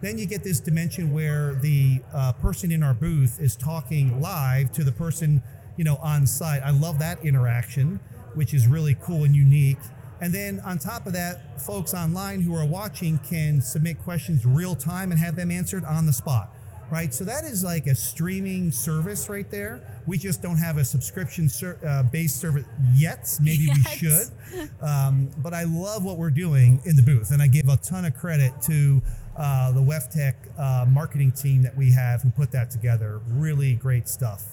then 0.00 0.16
you 0.16 0.26
get 0.26 0.44
this 0.44 0.60
dimension 0.60 1.12
where 1.12 1.54
the 1.54 2.00
uh, 2.12 2.32
person 2.34 2.70
in 2.70 2.82
our 2.82 2.94
booth 2.94 3.40
is 3.40 3.56
talking 3.56 4.20
live 4.20 4.70
to 4.72 4.84
the 4.84 4.92
person, 4.92 5.42
you 5.78 5.84
know, 5.84 5.96
on 5.96 6.26
site. 6.26 6.60
I 6.62 6.70
love 6.70 6.98
that 6.98 7.24
interaction, 7.24 8.00
which 8.34 8.52
is 8.52 8.66
really 8.66 8.96
cool 9.00 9.24
and 9.24 9.34
unique. 9.34 9.78
And 10.20 10.34
then 10.34 10.60
on 10.60 10.78
top 10.78 11.06
of 11.06 11.14
that, 11.14 11.62
folks 11.62 11.94
online 11.94 12.42
who 12.42 12.54
are 12.54 12.66
watching 12.66 13.18
can 13.18 13.62
submit 13.62 13.98
questions 14.02 14.44
real 14.44 14.74
time 14.74 15.12
and 15.12 15.18
have 15.18 15.36
them 15.36 15.50
answered 15.50 15.84
on 15.84 16.04
the 16.04 16.12
spot 16.12 16.52
right? 16.90 17.12
So 17.12 17.24
that 17.24 17.44
is 17.44 17.62
like 17.62 17.86
a 17.86 17.94
streaming 17.94 18.70
service 18.70 19.28
right 19.28 19.50
there. 19.50 19.80
We 20.06 20.18
just 20.18 20.42
don't 20.42 20.56
have 20.56 20.78
a 20.78 20.84
subscription 20.84 21.48
ser- 21.48 21.78
uh, 21.86 22.04
based 22.04 22.40
service 22.40 22.64
yet. 22.94 23.38
Maybe 23.40 23.64
yes. 23.64 23.76
we 23.76 24.08
should. 24.08 24.70
Um, 24.82 25.30
but 25.38 25.52
I 25.52 25.64
love 25.64 26.04
what 26.04 26.16
we're 26.16 26.30
doing 26.30 26.80
in 26.84 26.96
the 26.96 27.02
booth, 27.02 27.30
and 27.30 27.42
I 27.42 27.46
give 27.46 27.68
a 27.68 27.76
ton 27.76 28.04
of 28.04 28.16
credit 28.16 28.52
to 28.62 29.02
uh, 29.36 29.72
the 29.72 29.80
WEFTEC 29.80 30.34
uh, 30.58 30.86
marketing 30.86 31.32
team 31.32 31.62
that 31.62 31.76
we 31.76 31.92
have 31.92 32.22
who 32.22 32.30
put 32.30 32.50
that 32.52 32.70
together. 32.70 33.20
Really 33.28 33.74
great 33.74 34.08
stuff. 34.08 34.44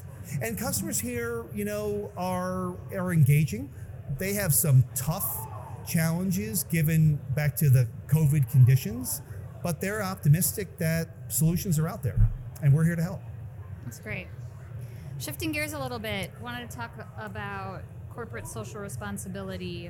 And 0.41 0.58
customers 0.58 1.00
here, 1.00 1.46
you 1.53 1.65
know, 1.65 2.12
are 2.17 2.75
are 2.94 3.13
engaging. 3.13 3.72
They 4.17 4.34
have 4.34 4.53
some 4.53 4.86
tough 4.96 5.48
challenges 5.88 6.63
given 6.63 7.20
back 7.36 7.55
to 7.58 7.70
the 7.70 7.88
COVID 8.08 8.50
conditions 8.51 9.22
but 9.65 9.82
they're 9.82 10.03
optimistic 10.03 10.77
that 10.77 11.08
solutions 11.27 11.79
are 11.79 11.88
out 11.88 12.03
there 12.03 12.29
and 12.62 12.72
we're 12.72 12.84
here 12.84 12.96
to 12.96 13.01
help. 13.01 13.20
That's 13.84 13.98
great. 13.98 14.27
Shifting 15.17 15.51
gears 15.51 15.74
a 15.74 15.79
little 15.79 15.98
bit, 15.98 16.29
wanted 16.39 16.70
to 16.70 16.77
talk 16.77 16.91
about 17.17 17.82
corporate 18.12 18.46
social 18.46 18.79
responsibility 18.79 19.89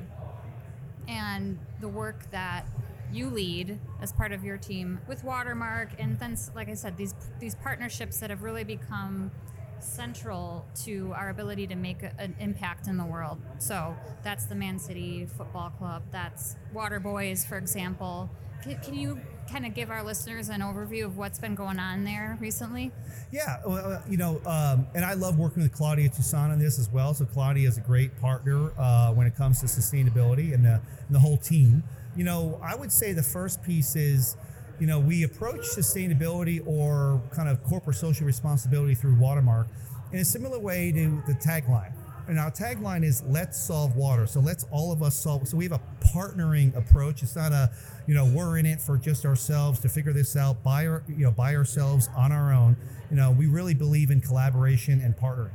and 1.08 1.58
the 1.82 1.88
work 1.88 2.30
that 2.30 2.66
you 3.12 3.28
lead 3.28 3.78
as 4.00 4.12
part 4.12 4.32
of 4.32 4.42
your 4.42 4.56
team 4.56 4.98
with 5.06 5.22
Watermark, 5.24 5.90
and 5.98 6.18
then, 6.18 6.38
like 6.54 6.70
I 6.70 6.74
said, 6.74 6.96
these 6.96 7.14
these 7.38 7.54
partnerships 7.54 8.18
that 8.20 8.30
have 8.30 8.42
really 8.42 8.64
become 8.64 9.30
central 9.80 10.66
to 10.84 11.12
our 11.14 11.28
ability 11.30 11.66
to 11.68 11.74
make 11.74 12.02
a, 12.02 12.12
an 12.18 12.34
impact 12.40 12.86
in 12.86 12.96
the 12.96 13.04
world. 13.04 13.38
So 13.58 13.96
that's 14.22 14.46
the 14.46 14.54
Man 14.54 14.78
City 14.78 15.26
Football 15.36 15.70
Club. 15.70 16.02
That's 16.10 16.56
Water 16.72 17.00
Boys, 17.00 17.44
for 17.44 17.58
example. 17.58 18.30
Can, 18.62 18.78
can 18.80 18.94
you 18.94 19.20
kind 19.50 19.64
of 19.64 19.74
give 19.74 19.90
our 19.90 20.02
listeners 20.02 20.48
an 20.48 20.60
overview 20.60 21.04
of 21.04 21.16
what's 21.16 21.38
been 21.38 21.54
going 21.54 21.78
on 21.78 22.04
there 22.04 22.36
recently? 22.40 22.90
Yeah, 23.30 23.60
well, 23.64 24.02
you 24.08 24.16
know, 24.16 24.40
um, 24.44 24.86
and 24.94 25.04
I 25.04 25.14
love 25.14 25.38
working 25.38 25.62
with 25.62 25.72
Claudia 25.72 26.08
Toussaint 26.08 26.50
on 26.50 26.58
this 26.58 26.78
as 26.78 26.90
well. 26.90 27.14
So 27.14 27.26
Claudia 27.26 27.68
is 27.68 27.78
a 27.78 27.82
great 27.82 28.18
partner 28.20 28.72
uh, 28.76 29.12
when 29.12 29.26
it 29.26 29.36
comes 29.36 29.60
to 29.60 29.66
sustainability 29.66 30.52
and 30.52 30.64
the, 30.64 30.80
and 31.06 31.10
the 31.10 31.20
whole 31.20 31.36
team. 31.36 31.84
You 32.16 32.24
know, 32.24 32.60
I 32.62 32.74
would 32.74 32.90
say 32.90 33.12
the 33.12 33.22
first 33.22 33.62
piece 33.62 33.94
is, 33.94 34.36
you 34.78 34.86
know, 34.86 35.00
we 35.00 35.22
approach 35.22 35.60
sustainability 35.60 36.62
or 36.66 37.22
kind 37.32 37.48
of 37.48 37.62
corporate 37.64 37.96
social 37.96 38.26
responsibility 38.26 38.94
through 38.94 39.16
Watermark 39.16 39.68
in 40.12 40.18
a 40.18 40.24
similar 40.24 40.58
way 40.58 40.92
to 40.92 41.22
the 41.26 41.34
tagline. 41.34 41.92
And 42.28 42.38
our 42.38 42.50
tagline 42.50 43.04
is 43.04 43.22
"Let's 43.22 43.60
solve 43.60 43.94
water." 43.94 44.26
So 44.26 44.40
let's 44.40 44.64
all 44.72 44.92
of 44.92 45.02
us 45.02 45.14
solve. 45.14 45.46
So 45.46 45.56
we 45.56 45.64
have 45.64 45.72
a 45.72 45.80
partnering 46.04 46.74
approach. 46.76 47.22
It's 47.22 47.36
not 47.36 47.52
a 47.52 47.70
you 48.06 48.14
know 48.14 48.24
we're 48.24 48.58
in 48.58 48.66
it 48.66 48.80
for 48.80 48.96
just 48.96 49.24
ourselves 49.24 49.80
to 49.80 49.88
figure 49.88 50.12
this 50.12 50.36
out 50.36 50.62
by 50.62 50.86
our, 50.86 51.02
you 51.08 51.24
know 51.24 51.30
by 51.30 51.54
ourselves 51.56 52.08
on 52.16 52.32
our 52.32 52.52
own 52.52 52.76
you 53.10 53.16
know 53.16 53.30
we 53.30 53.46
really 53.46 53.74
believe 53.74 54.10
in 54.10 54.20
collaboration 54.20 55.00
and 55.00 55.16
partnering 55.16 55.50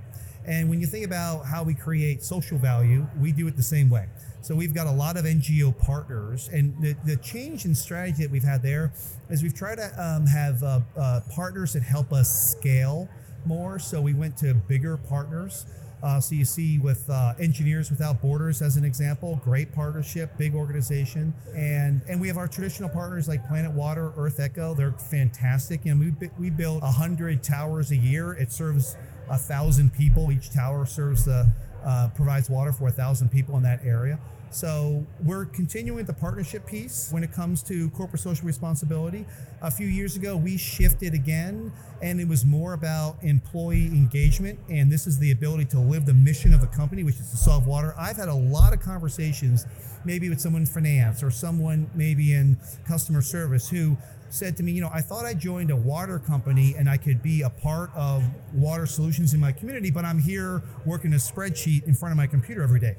and 0.46 0.70
when 0.70 0.82
you 0.82 0.88
think 0.88 1.06
about 1.06 1.46
how 1.46 1.64
we 1.64 1.74
create 1.74 2.24
social 2.24 2.58
value 2.58 3.08
we 3.20 3.32
do 3.32 3.48
it 3.48 3.56
the 3.56 3.64
same 3.64 3.90
way 3.90 4.08
so 4.42 4.56
we've 4.56 4.74
got 4.74 4.88
a 4.88 4.92
lot 4.92 5.18
of 5.18 5.26
ngo 5.26 5.78
partners 5.78 6.50
and 6.52 6.80
the, 6.82 6.96
the 7.06 7.16
change 7.18 7.66
in 7.66 7.74
strategy 7.74 8.24
that 8.24 8.32
we've 8.32 8.44
had 8.44 8.62
there 8.62 8.92
is 9.30 9.44
we've 9.44 9.56
tried 9.56 9.76
to 9.76 10.04
um, 10.04 10.26
have 10.26 10.62
uh, 10.64 10.80
uh, 10.98 11.22
partners 11.34 11.74
that 11.74 11.84
help 11.84 12.12
us 12.12 12.52
scale 12.52 13.08
more 13.46 13.80
so 13.80 14.02
we 14.02 14.14
went 14.14 14.36
to 14.38 14.54
bigger 14.54 14.98
partners 14.98 15.66
uh, 16.04 16.20
so 16.20 16.34
you 16.34 16.46
see 16.46 16.80
with 16.80 17.08
uh, 17.10 17.34
Engineers 17.40 17.92
Without 17.92 18.22
Borders 18.22 18.62
as 18.62 18.76
an 18.76 18.84
example, 18.84 19.40
great 19.44 19.72
partnership, 19.72 20.36
big 20.38 20.56
organization, 20.56 21.34
and 21.56 22.02
and 22.10 22.20
we 22.20 22.28
have 22.28 22.38
our 22.38 22.48
traditional 22.48 22.90
partners 22.90 23.28
like 23.28 23.48
Planet 23.48 23.72
Water, 23.72 24.12
Earth 24.18 24.40
Echo. 24.40 24.74
They're 24.74 24.94
fantastic. 24.94 25.86
You 25.86 25.94
know, 25.94 26.12
we 26.20 26.30
we 26.40 26.50
build 26.50 26.82
hundred 26.82 27.44
towers 27.44 27.92
a 27.92 27.96
year. 27.96 28.34
It 28.34 28.52
serves 28.52 28.98
a 29.30 29.38
thousand 29.38 29.94
people. 29.94 30.32
Each 30.32 30.52
tower 30.52 30.86
serves 30.88 31.26
the 31.26 31.52
uh, 31.86 32.10
provides 32.16 32.50
water 32.50 32.72
for 32.72 32.88
a 32.88 32.92
thousand 32.92 33.30
people 33.30 33.58
in 33.58 33.64
that 33.64 33.84
area. 33.86 34.20
So 34.52 35.08
we're 35.24 35.46
continuing 35.46 36.04
the 36.04 36.14
partnership 36.14 36.68
piece 36.68 37.10
when 37.10 37.24
it 37.24 37.32
comes 37.32 37.64
to 37.64 37.90
corporate 37.92 38.22
social 38.22 38.46
responsibility. 38.46 39.26
A 39.62 39.72
few 39.72 39.88
years 39.88 40.18
ago, 40.18 40.36
we 40.36 40.58
shifted 40.58 41.14
again, 41.14 41.72
and 42.02 42.20
it 42.20 42.28
was 42.28 42.44
more 42.44 42.74
about 42.74 43.16
employee 43.22 43.88
engagement. 43.88 44.60
And 44.70 44.92
this 44.92 45.08
is 45.08 45.20
the 45.20 45.32
ability 45.32 45.66
to 45.66 45.80
live 45.80 46.06
the 46.06 46.14
mission 46.14 46.54
of 46.54 46.60
the 46.60 46.68
company, 46.68 47.04
which 47.06 47.16
is 47.16 47.32
to 47.32 47.38
solve 47.38 47.66
water. 47.66 47.96
I've 47.98 48.18
had 48.18 48.28
a 48.28 48.34
lot 48.34 48.74
of 48.74 48.82
conversations, 48.82 49.66
maybe 50.04 50.28
with 50.28 50.42
someone 50.42 50.64
in 50.64 50.68
finance 50.68 51.24
or 51.24 51.32
someone 51.32 51.90
maybe 51.96 52.34
in 52.34 52.58
customer 52.86 53.22
service, 53.22 53.70
who 53.70 53.96
said 54.34 54.56
to 54.58 54.64
me, 54.64 54.72
you 54.72 54.82
know, 54.82 54.90
I 54.94 55.02
thought 55.02 55.26
I 55.26 55.34
joined 55.34 55.72
a 55.72 55.76
water 55.76 56.20
company 56.20 56.76
and 56.78 56.90
I 56.90 56.98
could 56.98 57.22
be 57.22 57.42
a 57.42 57.50
part 57.50 57.92
of 57.96 58.24
water 58.54 58.86
solutions 58.86 59.34
in 59.34 59.40
my 59.40 59.52
community, 59.52 59.92
but 59.92 60.06
I'm 60.06 60.20
here 60.20 60.64
working 60.86 61.14
a 61.14 61.18
spreadsheet 61.18 61.86
in 61.86 61.94
front 61.94 62.12
of 62.12 62.18
my 62.18 62.28
computer 62.28 62.64
every 62.64 62.80
day. 62.80 62.96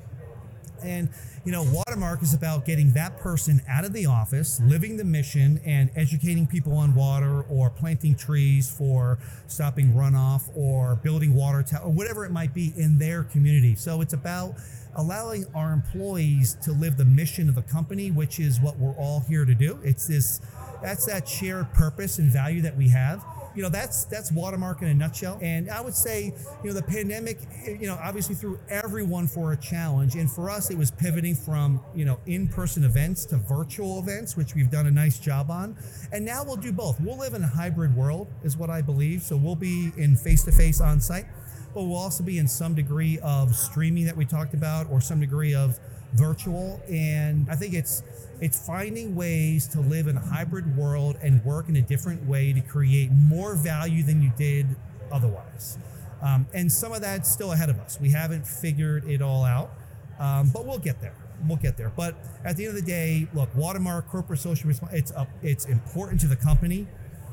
And, 0.84 1.08
you 1.44 1.52
know, 1.52 1.62
Watermark 1.62 2.22
is 2.22 2.34
about 2.34 2.64
getting 2.64 2.92
that 2.94 3.18
person 3.18 3.62
out 3.68 3.84
of 3.84 3.92
the 3.92 4.06
office, 4.06 4.60
living 4.64 4.96
the 4.96 5.04
mission, 5.04 5.60
and 5.64 5.90
educating 5.94 6.46
people 6.46 6.76
on 6.76 6.94
water 6.94 7.42
or 7.42 7.70
planting 7.70 8.16
trees 8.16 8.68
for 8.68 9.18
stopping 9.46 9.92
runoff 9.92 10.50
or 10.56 10.96
building 10.96 11.34
water 11.34 11.62
tower, 11.62 11.84
or 11.84 11.92
whatever 11.92 12.24
it 12.24 12.32
might 12.32 12.52
be 12.52 12.72
in 12.76 12.98
their 12.98 13.22
community. 13.22 13.76
So 13.76 14.00
it's 14.00 14.12
about 14.12 14.56
allowing 14.96 15.46
our 15.54 15.72
employees 15.72 16.56
to 16.62 16.72
live 16.72 16.96
the 16.96 17.04
mission 17.04 17.48
of 17.48 17.54
the 17.54 17.62
company, 17.62 18.10
which 18.10 18.38
is 18.38 18.60
what 18.60 18.78
we're 18.78 18.94
all 18.96 19.20
here 19.28 19.44
to 19.44 19.54
do. 19.54 19.78
It's 19.82 20.06
this, 20.06 20.40
that's 20.82 21.06
that 21.06 21.28
shared 21.28 21.72
purpose 21.72 22.18
and 22.18 22.30
value 22.30 22.62
that 22.62 22.76
we 22.76 22.88
have. 22.88 23.24
You 23.54 23.62
know 23.62 23.68
that's 23.68 24.06
that's 24.06 24.32
watermark 24.32 24.80
in 24.80 24.88
a 24.88 24.94
nutshell. 24.94 25.38
And 25.42 25.70
i 25.70 25.80
would 25.80 25.94
say 25.94 26.32
you 26.62 26.70
know 26.70 26.72
the 26.72 26.82
pandemic 26.82 27.38
you 27.66 27.86
know 27.86 27.98
obviously 28.02 28.34
threw 28.34 28.58
everyone 28.70 29.26
for 29.26 29.52
a 29.52 29.56
challenge. 29.58 30.14
And 30.14 30.30
for 30.30 30.48
us 30.48 30.70
it 30.70 30.78
was 30.78 30.90
pivoting 30.90 31.34
from 31.34 31.80
you 31.94 32.06
know 32.06 32.18
in-person 32.26 32.84
events 32.84 33.26
to 33.26 33.36
virtual 33.36 33.98
events 33.98 34.36
which 34.36 34.54
we've 34.54 34.70
done 34.70 34.86
a 34.86 34.90
nice 34.90 35.18
job 35.18 35.50
on. 35.50 35.76
And 36.12 36.24
now 36.24 36.44
we'll 36.44 36.56
do 36.56 36.72
both. 36.72 36.98
We'll 37.00 37.18
live 37.18 37.34
in 37.34 37.42
a 37.42 37.46
hybrid 37.46 37.94
world 37.94 38.28
is 38.42 38.56
what 38.56 38.70
i 38.70 38.80
believe. 38.80 39.22
So 39.22 39.36
we'll 39.36 39.54
be 39.54 39.92
in 39.98 40.16
face-to-face 40.16 40.80
on 40.80 41.00
site 41.00 41.26
but 41.74 41.84
we'll 41.84 41.96
also 41.96 42.22
be 42.22 42.38
in 42.38 42.46
some 42.46 42.74
degree 42.74 43.18
of 43.22 43.54
streaming 43.54 44.04
that 44.04 44.16
we 44.16 44.24
talked 44.24 44.54
about 44.54 44.90
or 44.90 45.00
some 45.00 45.20
degree 45.20 45.54
of 45.54 45.78
virtual 46.14 46.80
and 46.90 47.48
i 47.50 47.54
think 47.54 47.72
it's 47.72 48.02
it's 48.42 48.66
finding 48.66 49.14
ways 49.14 49.68
to 49.68 49.80
live 49.80 50.08
in 50.08 50.16
a 50.16 50.20
hybrid 50.20 50.76
world 50.76 51.16
and 51.22 51.44
work 51.44 51.68
in 51.68 51.76
a 51.76 51.80
different 51.80 52.26
way 52.26 52.52
to 52.52 52.60
create 52.60 53.12
more 53.12 53.54
value 53.54 54.02
than 54.02 54.20
you 54.20 54.32
did 54.36 54.66
otherwise. 55.12 55.78
Um, 56.20 56.46
and 56.52 56.70
some 56.70 56.92
of 56.92 57.02
that's 57.02 57.30
still 57.30 57.52
ahead 57.52 57.70
of 57.70 57.78
us. 57.78 58.00
We 58.00 58.10
haven't 58.10 58.44
figured 58.44 59.08
it 59.08 59.22
all 59.22 59.44
out, 59.44 59.70
um, 60.18 60.50
but 60.52 60.66
we'll 60.66 60.80
get 60.80 61.00
there. 61.00 61.14
We'll 61.46 61.56
get 61.56 61.76
there. 61.76 61.92
But 61.96 62.16
at 62.44 62.56
the 62.56 62.66
end 62.66 62.76
of 62.76 62.84
the 62.84 62.88
day, 62.90 63.28
look, 63.32 63.54
Watermark 63.54 64.08
corporate 64.08 64.40
social 64.40 64.66
responsibility. 64.66 65.02
It's 65.02 65.12
up. 65.12 65.28
It's 65.42 65.64
important 65.66 66.20
to 66.22 66.26
the 66.26 66.36
company. 66.36 66.88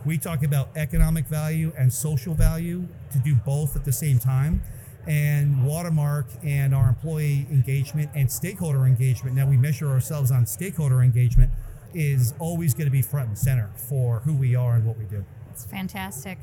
We 0.06 0.18
talk 0.18 0.44
about 0.44 0.70
economic 0.76 1.26
value 1.26 1.72
and 1.78 1.92
social 1.92 2.34
value 2.34 2.88
to 3.12 3.20
do 3.20 3.36
both 3.36 3.76
at 3.76 3.86
the 3.86 3.92
same 3.92 4.20
time 4.20 4.62
and 5.08 5.66
Watermark 5.66 6.28
and 6.44 6.74
our 6.74 6.90
employee 6.90 7.48
engagement 7.52 8.10
and 8.14 8.32
stakeholder 8.32 8.86
engagement. 8.86 9.36
Now 9.36 9.48
we 9.48 9.58
measure 9.58 9.90
ourselves 9.90 10.32
on 10.32 10.46
stakeholder 10.46 11.02
engagement 11.02 11.52
is 11.94 12.34
always 12.40 12.74
going 12.74 12.86
to 12.86 12.92
be 12.92 13.02
front 13.02 13.30
and 13.30 13.38
center 13.38 13.70
for 13.76 14.20
who 14.20 14.34
we 14.34 14.56
are 14.56 14.76
and 14.76 14.86
what 14.86 14.98
we 14.98 15.06
do. 15.06 15.26
It's 15.52 15.66
fantastic. 15.66 16.38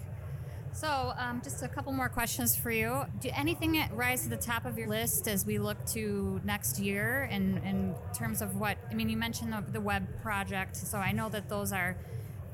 So, 0.73 1.15
um, 1.17 1.41
just 1.43 1.63
a 1.63 1.69
couple 1.69 1.93
more 1.93 2.11
questions 2.11 2.55
for 2.55 2.71
you. 2.71 3.05
Do 3.21 3.31
anything 3.35 3.83
rise 3.95 4.25
to 4.25 4.29
the 4.29 4.37
top 4.37 4.67
of 4.67 4.77
your 4.77 4.89
list 4.89 5.27
as 5.27 5.47
we 5.47 5.59
look 5.59 5.83
to 5.87 6.39
next 6.45 6.79
year 6.79 7.27
in, 7.31 7.59
in 7.59 7.95
terms 8.13 8.43
of 8.43 8.57
what? 8.61 8.77
I 8.91 8.95
mean, 8.95 9.09
you 9.09 9.17
mentioned 9.17 9.55
the, 9.55 9.65
the 9.73 9.81
web 9.81 10.07
project, 10.21 10.77
so 10.77 10.99
I 10.99 11.13
know 11.13 11.31
that 11.31 11.49
those 11.49 11.73
are 11.73 11.97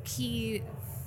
key 0.04 0.62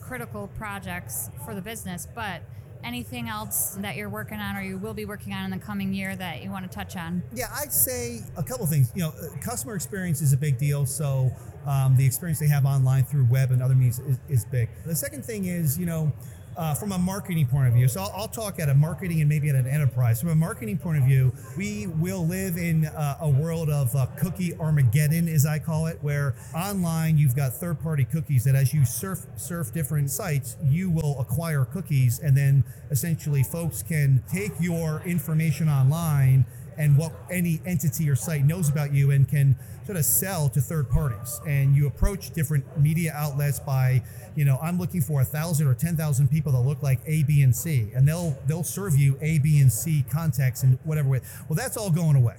critical 0.07 0.47
projects 0.57 1.29
for 1.43 1.55
the 1.55 1.61
business, 1.61 2.07
but 2.13 2.41
anything 2.83 3.27
else 3.27 3.75
that 3.79 3.95
you're 3.95 4.09
working 4.09 4.37
on 4.37 4.55
or 4.55 4.61
you 4.61 4.77
will 4.77 4.93
be 4.93 5.05
working 5.05 5.33
on 5.33 5.45
in 5.45 5.51
the 5.51 5.65
coming 5.65 5.93
year 5.93 6.15
that 6.15 6.43
you 6.43 6.51
want 6.51 6.69
to 6.69 6.73
touch 6.73 6.95
on? 6.95 7.23
Yeah, 7.33 7.47
I'd 7.53 7.73
say 7.73 8.21
a 8.37 8.43
couple 8.43 8.67
things. 8.67 8.91
You 8.95 9.03
know, 9.03 9.09
uh, 9.09 9.35
customer 9.41 9.75
experience 9.75 10.21
is 10.21 10.33
a 10.33 10.37
big 10.37 10.57
deal. 10.57 10.85
So 10.85 11.31
um, 11.65 11.95
the 11.97 12.05
experience 12.05 12.39
they 12.39 12.47
have 12.47 12.65
online 12.65 13.03
through 13.05 13.25
web 13.25 13.51
and 13.51 13.61
other 13.61 13.75
means 13.75 13.99
is, 13.99 14.19
is 14.29 14.45
big. 14.45 14.69
The 14.85 14.95
second 14.95 15.25
thing 15.25 15.45
is, 15.45 15.79
you 15.79 15.87
know, 15.87 16.13
uh, 16.57 16.73
from 16.73 16.91
a 16.91 16.97
marketing 16.97 17.47
point 17.47 17.67
of 17.67 17.73
view. 17.73 17.87
So 17.87 18.01
I'll, 18.01 18.13
I'll, 18.15 18.27
talk 18.35 18.59
at 18.59 18.69
a 18.69 18.73
marketing 18.73 19.21
and 19.21 19.29
maybe 19.29 19.49
at 19.49 19.55
an 19.55 19.67
enterprise. 19.67 20.19
From 20.19 20.29
a 20.29 20.35
marketing 20.35 20.77
point 20.77 20.97
of 20.97 21.05
view, 21.05 21.33
we 21.55 21.87
will 21.87 22.25
live 22.25 22.57
in 22.57 22.85
uh, 22.87 23.17
a 23.21 23.29
world 23.29 23.69
of 23.69 23.95
uh, 23.95 24.07
cookie 24.17 24.53
Armageddon, 24.57 25.29
as 25.29 25.45
I 25.45 25.59
call 25.59 25.85
it, 25.85 25.97
where 26.01 26.35
online 26.53 27.17
you've 27.17 27.35
got 27.35 27.53
third-party 27.53 28.05
cookies 28.05 28.43
that 28.43 28.55
as 28.55 28.73
you 28.73 28.83
surf 28.83 29.25
surf 29.37 29.71
different 29.71 30.09
sites, 30.09 30.57
you 30.63 30.89
will 30.89 31.19
acquire 31.19 31.65
cookies, 31.65 32.19
and 32.19 32.35
then 32.35 32.63
essentially 32.91 33.43
folks 33.43 33.81
can 33.81 34.23
take 34.29 34.51
your 34.59 35.01
information 35.05 35.69
online 35.69 36.45
and 36.77 36.97
what 36.97 37.13
any 37.29 37.61
entity 37.65 38.09
or 38.09 38.15
site 38.15 38.45
knows 38.45 38.69
about 38.69 38.93
you 38.93 39.11
and 39.11 39.27
can 39.27 39.55
sort 39.85 39.97
of 39.97 40.05
sell 40.05 40.49
to 40.49 40.61
third 40.61 40.89
parties. 40.89 41.39
And 41.47 41.75
you 41.75 41.88
approach 41.88 42.31
different 42.31 42.65
media 42.79 43.13
outlets 43.13 43.59
by, 43.59 44.03
you 44.35 44.45
know, 44.45 44.57
I'm 44.61 44.77
looking 44.77 45.01
for 45.01 45.21
a 45.21 45.25
thousand 45.25 45.67
or 45.67 45.73
ten 45.73 45.95
thousand 45.95 46.29
people 46.29 46.51
that 46.53 46.61
look 46.61 46.81
like 46.81 46.99
A, 47.05 47.23
B, 47.23 47.41
and 47.41 47.55
C, 47.55 47.91
and 47.95 48.07
they'll 48.07 48.38
they'll 48.47 48.63
serve 48.63 48.95
you 48.95 49.17
A, 49.21 49.39
B, 49.39 49.59
and 49.59 49.71
C 49.71 50.03
contacts 50.09 50.63
in 50.63 50.79
whatever 50.83 51.09
way. 51.09 51.21
Well, 51.47 51.55
that's 51.55 51.77
all 51.77 51.89
going 51.91 52.15
away. 52.15 52.38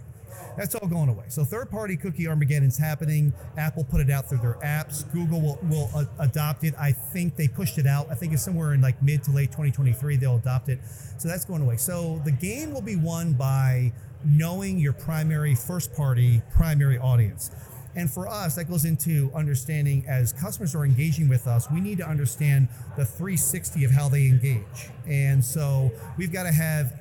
That's 0.56 0.74
all 0.74 0.88
going 0.88 1.08
away. 1.08 1.26
So 1.28 1.44
third-party 1.44 1.96
cookie 1.96 2.26
Armageddon's 2.28 2.78
happening. 2.78 3.32
Apple 3.56 3.84
put 3.84 4.00
it 4.00 4.10
out 4.10 4.28
through 4.28 4.38
their 4.38 4.58
apps. 4.64 5.10
Google 5.12 5.40
will, 5.40 5.58
will 5.64 5.90
uh, 5.94 6.04
adopt 6.18 6.64
it. 6.64 6.74
I 6.78 6.92
think 6.92 7.36
they 7.36 7.48
pushed 7.48 7.78
it 7.78 7.86
out. 7.86 8.06
I 8.10 8.14
think 8.14 8.32
it's 8.32 8.42
somewhere 8.42 8.74
in 8.74 8.80
like 8.80 9.02
mid 9.02 9.22
to 9.24 9.30
late 9.30 9.50
2023 9.50 10.16
they'll 10.16 10.36
adopt 10.36 10.68
it. 10.68 10.80
So 11.18 11.28
that's 11.28 11.44
going 11.44 11.62
away. 11.62 11.76
So 11.76 12.20
the 12.24 12.32
game 12.32 12.72
will 12.72 12.82
be 12.82 12.96
won 12.96 13.34
by 13.34 13.92
knowing 14.24 14.78
your 14.78 14.92
primary 14.92 15.54
first-party 15.54 16.42
primary 16.50 16.98
audience. 16.98 17.50
And 17.96 18.10
for 18.10 18.28
us, 18.28 18.56
that 18.56 18.64
goes 18.64 18.84
into 18.84 19.30
understanding 19.34 20.04
as 20.06 20.32
customers 20.34 20.74
are 20.74 20.84
engaging 20.84 21.28
with 21.28 21.46
us, 21.46 21.70
we 21.70 21.80
need 21.80 21.96
to 21.98 22.06
understand 22.06 22.68
the 22.96 23.06
360 23.06 23.84
of 23.84 23.90
how 23.90 24.10
they 24.10 24.26
engage. 24.26 24.90
And 25.06 25.42
so 25.42 25.90
we've 26.18 26.30
got 26.32 26.42
to 26.42 26.52
have 26.52 27.00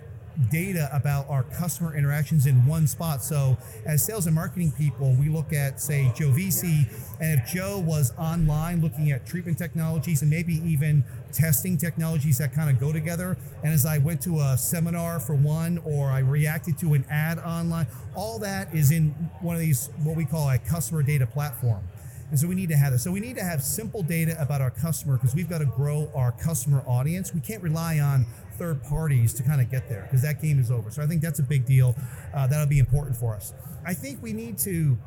data 0.52 0.90
about 0.94 1.30
our 1.30 1.44
customer 1.44 1.96
interactions 1.96 2.46
in 2.46 2.66
one 2.66 2.88
spot. 2.88 3.24
So, 3.24 3.58
as 3.86 4.06
sales 4.06 4.26
and 4.26 4.36
marketing 4.36 4.72
people, 4.78 5.16
we 5.20 5.30
look 5.30 5.54
at, 5.54 5.82
say, 5.82 6.12
Joe 6.16 6.32
Vesey, 6.32 6.88
and 7.20 7.40
if 7.40 7.48
Joe 7.54 7.80
was 7.80 8.14
online 8.18 8.82
looking 8.82 9.12
at 9.12 9.26
treatment 9.26 9.58
technologies 9.58 10.22
and 10.22 10.30
maybe 10.30 10.56
even 10.66 11.04
testing 11.32 11.78
technologies 11.78 12.38
that 12.38 12.54
kind 12.54 12.70
of 12.70 12.80
go 12.80 12.92
together, 12.92 13.38
and 13.64 13.74
as 13.74 13.86
I 13.86 13.98
went 13.98 14.22
to 14.24 14.40
a 14.40 14.58
seminar 14.58 15.20
for 15.20 15.36
one, 15.36 15.80
or 15.80 16.10
I 16.10 16.20
reacted 16.20 16.78
to 16.80 16.94
an 16.94 17.06
ad 17.10 17.40
online, 17.40 17.88
all 18.16 18.40
that 18.40 18.74
is 18.74 18.92
in 18.92 19.10
one 19.42 19.56
of 19.56 19.62
these, 19.62 19.90
what 20.04 20.16
we 20.16 20.26
call 20.26 20.50
a 20.50 20.58
customer 20.58 21.04
data 21.04 21.26
platform. 21.26 21.84
And 22.32 22.40
so 22.40 22.48
we 22.48 22.56
need 22.56 22.70
to 22.70 22.76
have 22.76 22.92
this. 22.92 23.04
So 23.04 23.12
we 23.12 23.20
need 23.20 23.36
to 23.38 23.44
have 23.44 23.64
simple 23.64 24.02
data 24.02 24.36
about 24.42 24.60
our 24.60 24.72
customer 24.72 25.16
because 25.16 25.36
we've 25.36 25.50
got 25.50 25.60
to 25.60 25.66
grow 25.66 26.12
our 26.16 26.32
customer 26.32 26.84
audience. 26.88 27.34
We 27.34 27.40
can't 27.40 27.62
rely 27.62 28.00
on 28.00 28.26
third 28.58 28.84
parties 28.84 29.34
to 29.34 29.44
kind 29.44 29.62
of 29.62 29.70
get 29.70 29.88
there 29.90 30.04
because 30.04 30.22
that 30.22 30.42
game 30.42 30.60
is 30.60 30.72
over. 30.72 30.92
So 30.92 31.02
I 31.02 31.08
think 31.08 31.22
that's 31.22 31.40
a 31.40 31.44
big 31.44 31.66
deal. 31.66 31.96
Uh, 32.34 32.48
that'll 32.48 32.68
be 32.68 32.80
important 32.80 33.16
for 33.16 33.36
us. 33.36 33.54
I 33.86 33.94
think 33.94 34.22
we 34.22 34.34
need 34.34 34.58
to 34.60 34.98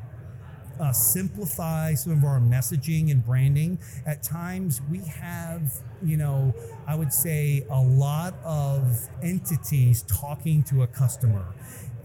uh, 0.79 0.91
simplify 0.91 1.93
some 1.93 2.13
of 2.13 2.23
our 2.23 2.39
messaging 2.39 3.11
and 3.11 3.25
branding. 3.25 3.79
At 4.05 4.23
times, 4.23 4.81
we 4.89 4.99
have, 4.99 5.73
you 6.03 6.17
know, 6.17 6.53
I 6.87 6.95
would 6.95 7.11
say 7.11 7.65
a 7.69 7.81
lot 7.81 8.33
of 8.43 9.09
entities 9.21 10.03
talking 10.03 10.63
to 10.63 10.83
a 10.83 10.87
customer, 10.87 11.45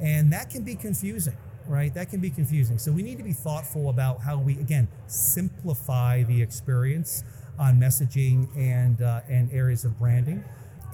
and 0.00 0.32
that 0.32 0.50
can 0.50 0.62
be 0.62 0.74
confusing 0.74 1.36
right? 1.66 1.94
That 1.94 2.10
can 2.10 2.20
be 2.20 2.30
confusing. 2.30 2.78
So 2.78 2.92
we 2.92 3.02
need 3.02 3.16
to 3.18 3.24
be 3.24 3.32
thoughtful 3.32 3.88
about 3.88 4.20
how 4.20 4.38
we 4.38 4.58
again 4.58 4.88
simplify 5.06 6.22
the 6.24 6.42
experience 6.42 7.24
on 7.58 7.78
messaging 7.78 8.48
and 8.56 9.00
uh, 9.00 9.20
and 9.28 9.52
areas 9.52 9.84
of 9.84 9.98
branding. 9.98 10.44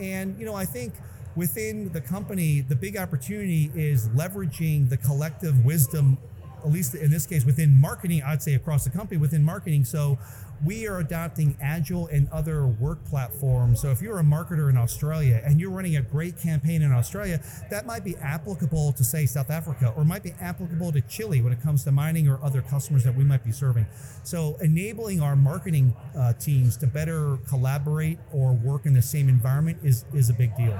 And 0.00 0.38
you 0.38 0.46
know, 0.46 0.54
I 0.54 0.64
think 0.64 0.94
within 1.36 1.92
the 1.92 2.00
company, 2.00 2.60
the 2.62 2.74
big 2.74 2.96
opportunity 2.96 3.70
is 3.74 4.08
leveraging 4.08 4.88
the 4.88 4.96
collective 4.96 5.64
wisdom, 5.64 6.18
at 6.64 6.70
least 6.70 6.94
in 6.94 7.10
this 7.10 7.26
case, 7.26 7.44
within 7.44 7.80
marketing. 7.80 8.22
I'd 8.22 8.42
say 8.42 8.54
across 8.54 8.84
the 8.84 8.90
company 8.90 9.18
within 9.18 9.42
marketing. 9.42 9.84
So 9.84 10.18
we 10.64 10.86
are 10.86 10.98
adopting 10.98 11.56
Agile 11.60 12.06
and 12.08 12.28
other 12.30 12.66
work 12.66 13.04
platforms. 13.04 13.80
So 13.80 13.90
if 13.90 14.02
you're 14.02 14.18
a 14.18 14.22
marketer 14.22 14.68
in 14.68 14.76
Australia 14.76 15.40
and 15.44 15.58
you're 15.58 15.70
running 15.70 15.96
a 15.96 16.02
great 16.02 16.38
campaign 16.38 16.82
in 16.82 16.92
Australia, 16.92 17.42
that 17.70 17.86
might 17.86 18.04
be 18.04 18.16
applicable 18.16 18.92
to 18.92 19.04
say 19.04 19.26
South 19.26 19.50
Africa 19.50 19.92
or 19.96 20.04
might 20.04 20.22
be 20.22 20.32
applicable 20.40 20.92
to 20.92 21.00
Chile 21.02 21.40
when 21.40 21.52
it 21.52 21.62
comes 21.62 21.84
to 21.84 21.92
mining 21.92 22.28
or 22.28 22.42
other 22.42 22.60
customers 22.60 23.04
that 23.04 23.14
we 23.14 23.24
might 23.24 23.44
be 23.44 23.52
serving. 23.52 23.86
So 24.22 24.56
enabling 24.60 25.22
our 25.22 25.36
marketing 25.36 25.96
uh, 26.16 26.34
teams 26.34 26.76
to 26.78 26.86
better 26.86 27.38
collaborate 27.48 28.18
or 28.32 28.52
work 28.52 28.84
in 28.84 28.92
the 28.92 29.02
same 29.02 29.28
environment 29.28 29.78
is, 29.82 30.04
is 30.12 30.28
a 30.28 30.34
big 30.34 30.54
deal. 30.56 30.78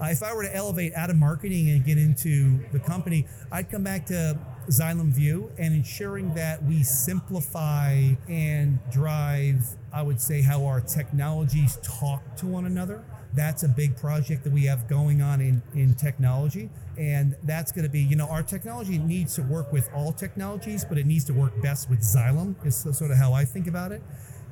Uh, 0.00 0.06
if 0.06 0.24
I 0.24 0.34
were 0.34 0.42
to 0.42 0.54
elevate 0.54 0.92
out 0.94 1.08
of 1.08 1.16
marketing 1.16 1.70
and 1.70 1.84
get 1.84 1.98
into 1.98 2.58
the 2.72 2.80
company, 2.80 3.26
I'd 3.52 3.70
come 3.70 3.84
back 3.84 4.06
to 4.06 4.36
Xylem 4.68 5.12
Vue 5.12 5.50
and 5.58 5.74
ensuring 5.74 6.34
that 6.34 6.62
we 6.64 6.82
simplify 6.82 8.14
and 8.28 8.78
drive, 8.90 9.64
I 9.92 10.02
would 10.02 10.20
say, 10.20 10.42
how 10.42 10.64
our 10.66 10.80
technologies 10.80 11.78
talk 11.82 12.36
to 12.36 12.46
one 12.46 12.66
another. 12.66 13.04
That's 13.34 13.64
a 13.64 13.68
big 13.68 13.96
project 13.96 14.44
that 14.44 14.52
we 14.52 14.64
have 14.66 14.88
going 14.88 15.20
on 15.20 15.40
in, 15.40 15.62
in 15.74 15.94
technology. 15.94 16.70
And 16.96 17.34
that's 17.42 17.72
going 17.72 17.84
to 17.84 17.90
be, 17.90 18.00
you 18.00 18.14
know, 18.14 18.28
our 18.28 18.42
technology 18.42 18.98
needs 18.98 19.34
to 19.34 19.42
work 19.42 19.72
with 19.72 19.90
all 19.92 20.12
technologies, 20.12 20.84
but 20.84 20.98
it 20.98 21.06
needs 21.06 21.24
to 21.24 21.34
work 21.34 21.60
best 21.60 21.90
with 21.90 22.00
Xylem, 22.00 22.54
is 22.64 22.76
sort 22.76 23.10
of 23.10 23.16
how 23.16 23.32
I 23.32 23.44
think 23.44 23.66
about 23.66 23.90
it. 23.90 24.02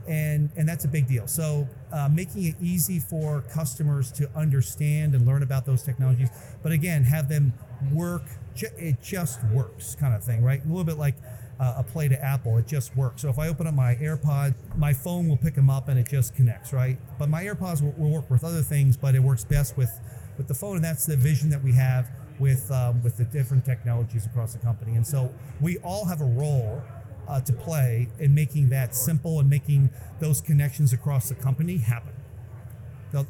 And, 0.09 0.51
and 0.57 0.68
that's 0.68 0.85
a 0.85 0.88
big 0.88 1.07
deal. 1.07 1.29
So, 1.29 1.68
uh, 1.92 2.09
making 2.09 2.44
it 2.44 2.57
easy 2.61 2.98
for 2.98 3.42
customers 3.42 4.11
to 4.12 4.29
understand 4.35 5.14
and 5.14 5.25
learn 5.25 5.44
about 5.44 5.64
those 5.64 5.85
technologies, 5.85 6.29
but 6.61 6.72
again, 6.72 7.05
have 7.05 7.29
them 7.29 7.53
work 7.90 8.23
it 8.61 9.03
just 9.03 9.42
works 9.45 9.95
kind 9.95 10.14
of 10.14 10.23
thing, 10.23 10.42
right? 10.42 10.62
A 10.64 10.68
little 10.68 10.85
bit 10.85 10.99
like 10.99 11.14
uh, 11.61 11.75
a 11.79 11.83
play 11.83 12.09
to 12.09 12.23
Apple, 12.23 12.59
it 12.59 12.66
just 12.66 12.97
works. 12.97 13.23
So 13.23 13.29
if 13.29 13.38
I 13.38 13.49
open 13.49 13.66
up 13.66 13.75
my 13.75 13.95
AirPod, 13.97 14.55
my 14.77 14.92
phone 14.92 15.29
will 15.29 15.37
pick 15.37 15.55
them 15.55 15.71
up 15.71 15.88
and 15.88 15.99
it 15.99 16.09
just 16.09 16.35
connects, 16.35 16.73
right? 16.73 16.99
But 17.18 17.29
my 17.29 17.45
AirPods 17.45 17.83
will, 17.83 17.92
will 17.92 18.11
work 18.11 18.31
with 18.31 18.45
other 18.45 18.62
things, 18.62 18.97
but 18.97 19.14
it 19.14 19.21
works 19.21 19.45
best 19.45 19.77
with 19.77 19.90
with 20.38 20.49
the 20.49 20.55
phone, 20.55 20.77
and 20.77 20.85
that's 20.85 21.05
the 21.05 21.16
vision 21.16 21.51
that 21.51 21.62
we 21.62 21.73
have 21.73 22.09
with 22.38 22.71
um, 22.71 23.03
with 23.03 23.16
the 23.16 23.25
different 23.25 23.64
technologies 23.64 24.27
across 24.27 24.55
the 24.55 24.59
company. 24.59 24.97
And 24.97 25.07
so 25.07 25.33
we 25.61 25.79
all 25.79 26.07
have 26.07 26.21
a 26.21 26.27
role 26.27 26.83
uh, 27.29 27.40
to 27.40 27.53
play 27.53 28.09
in 28.18 28.35
making 28.35 28.71
that 28.71 28.95
simple 28.95 29.40
and 29.40 29.49
making 29.49 29.90
those 30.21 30.40
connections 30.40 30.92
across 30.92 31.29
the 31.29 31.35
company 31.35 31.77
happen. 31.77 32.12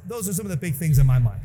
Those 0.06 0.28
are 0.28 0.32
some 0.32 0.46
of 0.46 0.50
the 0.50 0.56
big 0.56 0.74
things 0.74 0.98
in 0.98 1.06
my 1.06 1.18
mind. 1.18 1.40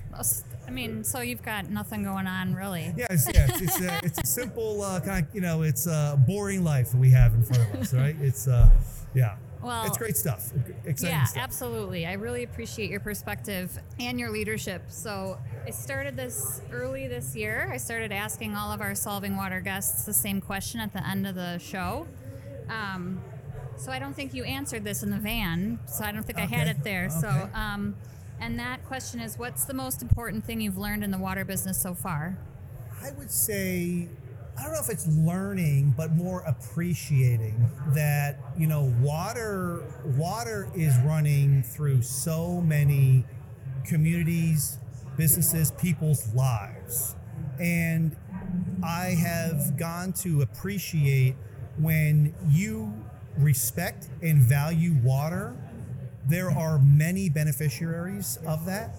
I 0.68 0.70
mean, 0.70 1.04
so 1.04 1.22
you've 1.22 1.44
got 1.44 1.70
nothing 1.70 2.04
going 2.04 2.28
on, 2.28 2.54
really. 2.54 2.94
Yeah, 2.98 3.08
it's, 3.10 3.28
yeah, 3.34 3.48
it's, 3.50 3.62
it's, 3.62 3.82
a, 3.82 4.00
it's 4.04 4.20
a 4.20 4.26
simple 4.26 4.82
uh, 4.82 5.00
kind 5.00 5.26
of, 5.26 5.34
you 5.34 5.42
know, 5.42 5.62
it's 5.62 5.88
a 5.88 6.22
boring 6.28 6.64
life 6.64 6.94
we 6.94 7.10
have 7.12 7.34
in 7.34 7.44
front 7.44 7.64
of 7.64 7.80
us, 7.80 7.94
right? 7.94 8.16
It's, 8.22 8.48
uh, 8.48 8.70
yeah. 9.14 9.38
Well, 9.62 9.86
it's 9.86 9.98
great 9.98 10.16
stuff. 10.16 10.52
Exciting 10.86 11.16
yeah, 11.16 11.24
stuff. 11.24 11.44
absolutely. 11.44 12.06
I 12.06 12.14
really 12.14 12.44
appreciate 12.44 12.92
your 12.92 13.00
perspective 13.00 13.78
and 14.00 14.20
your 14.20 14.30
leadership. 14.30 14.84
So 14.90 15.40
I 15.66 15.72
started 15.72 16.16
this 16.16 16.62
early 16.72 17.08
this 17.08 17.36
year. 17.36 17.70
I 17.72 17.78
started 17.78 18.12
asking 18.12 18.56
all 18.56 18.72
of 18.72 18.82
our 18.82 18.94
Solving 18.94 19.36
Water 19.36 19.60
guests 19.60 20.06
the 20.06 20.14
same 20.14 20.42
question 20.42 20.80
at 20.80 20.94
the 20.94 21.06
end 21.06 21.26
of 21.26 21.36
the 21.36 21.58
show. 21.58 22.08
Um, 22.70 23.22
so 23.78 23.92
I 23.92 24.00
don't 24.00 24.14
think 24.14 24.34
you 24.34 24.44
answered 24.44 24.84
this 24.84 25.02
in 25.02 25.10
the 25.10 25.18
van. 25.18 25.80
So 25.88 26.04
I 26.04 26.12
don't 26.12 26.24
think 26.24 26.38
okay. 26.38 26.54
I 26.54 26.58
had 26.58 26.68
it 26.68 26.84
there. 26.84 27.06
Okay. 27.06 27.20
So 27.20 27.50
um, 27.54 27.96
and 28.40 28.60
that 28.60 28.86
question 28.86 29.20
is 29.20 29.38
what's 29.38 29.66
the 29.66 29.74
most 29.74 30.02
important 30.02 30.46
thing 30.46 30.62
you've 30.62 30.78
learned 30.78 31.04
in 31.04 31.12
the 31.12 31.18
water 31.18 31.46
business 31.46 31.82
so 31.82 31.94
far? 31.94 32.38
I 33.02 33.12
would 33.12 33.32
say 33.32 34.10
I 34.58 34.64
don't 34.64 34.74
know 34.74 34.80
if 34.80 34.90
it's 34.90 35.08
learning, 35.08 35.94
but 35.96 36.14
more 36.14 36.42
appreciating 36.42 37.70
that, 37.90 38.40
you 38.58 38.66
know, 38.66 38.92
water 39.02 39.84
water 40.18 40.70
is 40.76 40.98
running 41.00 41.62
through 41.62 42.02
so 42.02 42.62
many 42.62 43.24
communities, 43.86 44.80
businesses, 45.16 45.72
people's 45.72 46.34
lives. 46.34 47.16
And 47.60 48.16
I 48.84 49.16
have 49.20 49.78
gone 49.78 50.14
to 50.14 50.42
appreciate 50.42 51.36
when 51.78 52.34
you 52.50 52.92
respect 53.38 54.10
and 54.24 54.40
value 54.42 54.96
water 55.04 55.56
there 56.30 56.52
are 56.52 56.80
many 56.80 57.30
beneficiaries 57.30 58.38
of 58.46 58.66
that. 58.66 58.96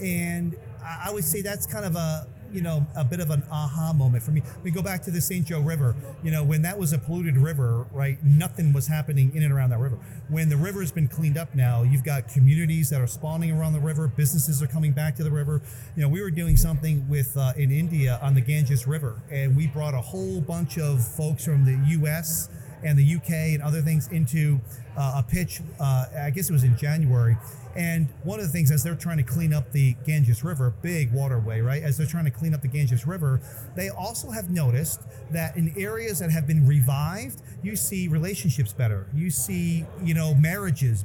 And 0.00 0.56
I 0.84 1.10
would 1.12 1.24
say 1.24 1.42
that's 1.42 1.66
kind 1.66 1.84
of 1.84 1.96
a 1.96 2.26
you 2.52 2.62
know 2.62 2.84
a 2.96 3.04
bit 3.04 3.20
of 3.20 3.30
an 3.30 3.42
aha 3.50 3.92
moment 3.92 4.22
for 4.22 4.30
me. 4.32 4.42
We 4.62 4.70
go 4.70 4.82
back 4.82 5.02
to 5.02 5.10
the 5.10 5.20
St. 5.20 5.46
Joe 5.46 5.60
River. 5.60 5.94
You 6.22 6.30
know 6.30 6.42
when 6.42 6.62
that 6.62 6.78
was 6.78 6.92
a 6.92 6.98
polluted 6.98 7.36
river, 7.36 7.86
right? 7.92 8.22
Nothing 8.24 8.72
was 8.72 8.86
happening 8.86 9.32
in 9.34 9.42
and 9.42 9.52
around 9.52 9.70
that 9.70 9.78
river. 9.78 9.98
When 10.28 10.48
the 10.48 10.56
river 10.56 10.80
has 10.80 10.92
been 10.92 11.08
cleaned 11.08 11.38
up 11.38 11.54
now, 11.54 11.82
you've 11.82 12.04
got 12.04 12.28
communities 12.28 12.90
that 12.90 13.00
are 13.00 13.06
spawning 13.06 13.52
around 13.52 13.72
the 13.72 13.80
river. 13.80 14.08
Businesses 14.08 14.62
are 14.62 14.66
coming 14.66 14.92
back 14.92 15.16
to 15.16 15.24
the 15.24 15.30
river. 15.30 15.62
You 15.96 16.02
know 16.02 16.08
we 16.08 16.20
were 16.20 16.30
doing 16.30 16.56
something 16.56 17.08
with 17.08 17.36
uh, 17.36 17.52
in 17.56 17.70
India 17.70 18.18
on 18.22 18.34
the 18.34 18.40
Ganges 18.40 18.86
River, 18.86 19.20
and 19.30 19.56
we 19.56 19.66
brought 19.66 19.94
a 19.94 20.00
whole 20.00 20.40
bunch 20.40 20.78
of 20.78 21.06
folks 21.06 21.44
from 21.44 21.64
the 21.64 21.78
U.S. 21.90 22.48
and 22.82 22.98
the 22.98 23.04
U.K. 23.04 23.54
and 23.54 23.62
other 23.62 23.82
things 23.82 24.08
into 24.08 24.60
uh, 24.96 25.22
a 25.22 25.22
pitch. 25.22 25.60
Uh, 25.78 26.06
I 26.22 26.30
guess 26.30 26.50
it 26.50 26.52
was 26.52 26.64
in 26.64 26.76
January. 26.76 27.36
And 27.76 28.08
one 28.24 28.40
of 28.40 28.46
the 28.46 28.50
things, 28.50 28.70
as 28.72 28.82
they're 28.82 28.96
trying 28.96 29.18
to 29.18 29.22
clean 29.22 29.52
up 29.52 29.70
the 29.70 29.94
Ganges 30.04 30.42
River, 30.42 30.74
big 30.82 31.12
waterway, 31.12 31.60
right? 31.60 31.82
As 31.82 31.96
they're 31.96 32.06
trying 32.06 32.24
to 32.24 32.30
clean 32.30 32.52
up 32.52 32.62
the 32.62 32.68
Ganges 32.68 33.06
River, 33.06 33.40
they 33.76 33.90
also 33.90 34.30
have 34.30 34.50
noticed 34.50 35.02
that 35.30 35.56
in 35.56 35.72
areas 35.76 36.18
that 36.18 36.30
have 36.32 36.46
been 36.46 36.66
revived, 36.66 37.42
you 37.62 37.76
see 37.76 38.08
relationships 38.08 38.72
better. 38.72 39.06
You 39.14 39.30
see, 39.30 39.86
you 40.02 40.14
know, 40.14 40.34
marriages. 40.34 41.04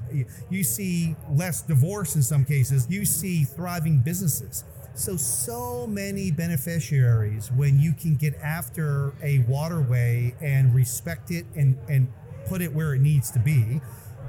You 0.50 0.64
see 0.64 1.16
less 1.30 1.62
divorce 1.62 2.16
in 2.16 2.24
some 2.24 2.46
cases. 2.46 2.88
You 2.90 3.06
see 3.06 3.44
thriving 3.44 4.00
businesses. 4.00 4.64
So, 4.96 5.18
so 5.18 5.86
many 5.86 6.32
beneficiaries 6.32 7.52
when 7.52 7.80
you 7.80 7.94
can 7.94 8.16
get 8.16 8.34
after 8.36 9.14
a 9.22 9.40
waterway 9.40 10.34
and 10.42 10.74
respect 10.74 11.32
it 11.32 11.46
and, 11.56 11.78
and 11.90 12.12
put 12.48 12.62
it 12.62 12.74
where 12.74 12.94
it 12.94 13.02
needs 13.02 13.30
to 13.32 13.40
be. 13.40 13.82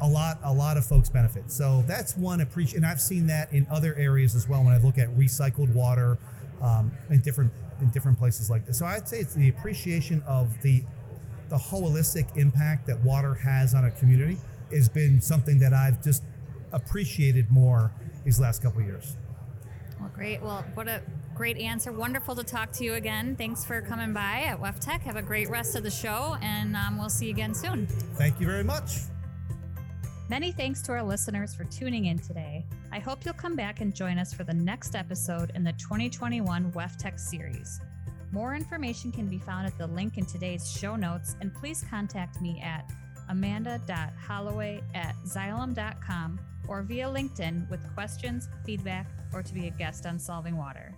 A 0.02 0.08
lot, 0.08 0.38
a 0.42 0.52
lot 0.52 0.76
of 0.76 0.84
folks 0.84 1.08
benefit. 1.08 1.50
So 1.50 1.82
that's 1.86 2.16
one 2.16 2.42
appreciation. 2.42 2.84
And 2.84 2.86
I've 2.86 3.00
seen 3.00 3.28
that 3.28 3.50
in 3.52 3.66
other 3.70 3.94
areas 3.94 4.34
as 4.34 4.46
well 4.46 4.62
when 4.62 4.74
I 4.74 4.78
look 4.78 4.98
at 4.98 5.08
recycled 5.16 5.72
water 5.72 6.18
um, 6.60 6.92
in 7.08 7.20
different 7.20 7.50
in 7.80 7.88
different 7.90 8.18
places 8.18 8.50
like 8.50 8.66
this. 8.66 8.78
So 8.78 8.84
I'd 8.86 9.08
say 9.08 9.20
it's 9.20 9.34
the 9.34 9.48
appreciation 9.48 10.22
of 10.26 10.60
the 10.62 10.82
the 11.48 11.56
holistic 11.56 12.36
impact 12.36 12.86
that 12.88 13.00
water 13.02 13.34
has 13.34 13.74
on 13.74 13.84
a 13.84 13.90
community 13.92 14.36
has 14.70 14.88
been 14.88 15.20
something 15.20 15.58
that 15.60 15.72
I've 15.72 16.02
just 16.02 16.22
appreciated 16.72 17.50
more 17.50 17.92
these 18.24 18.40
last 18.40 18.62
couple 18.62 18.82
years. 18.82 19.16
Well, 20.06 20.14
great. 20.14 20.40
Well, 20.40 20.64
what 20.74 20.86
a 20.86 21.02
great 21.34 21.58
answer. 21.58 21.90
Wonderful 21.90 22.36
to 22.36 22.44
talk 22.44 22.70
to 22.74 22.84
you 22.84 22.94
again. 22.94 23.34
Thanks 23.34 23.64
for 23.64 23.80
coming 23.80 24.12
by 24.12 24.42
at 24.42 24.60
WEFTEC. 24.60 25.00
Have 25.00 25.16
a 25.16 25.22
great 25.22 25.50
rest 25.50 25.74
of 25.74 25.82
the 25.82 25.90
show, 25.90 26.36
and 26.42 26.76
um, 26.76 26.96
we'll 26.96 27.08
see 27.08 27.26
you 27.26 27.32
again 27.32 27.52
soon. 27.52 27.88
Thank 27.88 28.38
you 28.38 28.46
very 28.46 28.62
much. 28.62 28.98
Many 30.28 30.52
thanks 30.52 30.80
to 30.82 30.92
our 30.92 31.02
listeners 31.02 31.56
for 31.56 31.64
tuning 31.64 32.04
in 32.04 32.20
today. 32.20 32.64
I 32.92 33.00
hope 33.00 33.24
you'll 33.24 33.34
come 33.34 33.56
back 33.56 33.80
and 33.80 33.92
join 33.92 34.16
us 34.16 34.32
for 34.32 34.44
the 34.44 34.54
next 34.54 34.94
episode 34.94 35.50
in 35.56 35.64
the 35.64 35.72
2021 35.72 36.70
WEFTEC 36.70 37.18
series. 37.18 37.80
More 38.30 38.54
information 38.54 39.10
can 39.10 39.26
be 39.26 39.38
found 39.38 39.66
at 39.66 39.76
the 39.76 39.88
link 39.88 40.18
in 40.18 40.24
today's 40.24 40.70
show 40.70 40.94
notes, 40.94 41.34
and 41.40 41.52
please 41.52 41.84
contact 41.90 42.40
me 42.40 42.60
at 42.62 42.88
amanda.holloway 43.28 44.82
at 44.94 45.14
xylem.com 45.24 46.40
or 46.68 46.82
via 46.82 47.06
LinkedIn 47.06 47.68
with 47.70 47.80
questions, 47.94 48.48
feedback, 48.64 49.06
or 49.32 49.42
to 49.42 49.54
be 49.54 49.66
a 49.66 49.70
guest 49.70 50.06
on 50.06 50.18
Solving 50.18 50.56
Water. 50.56 50.94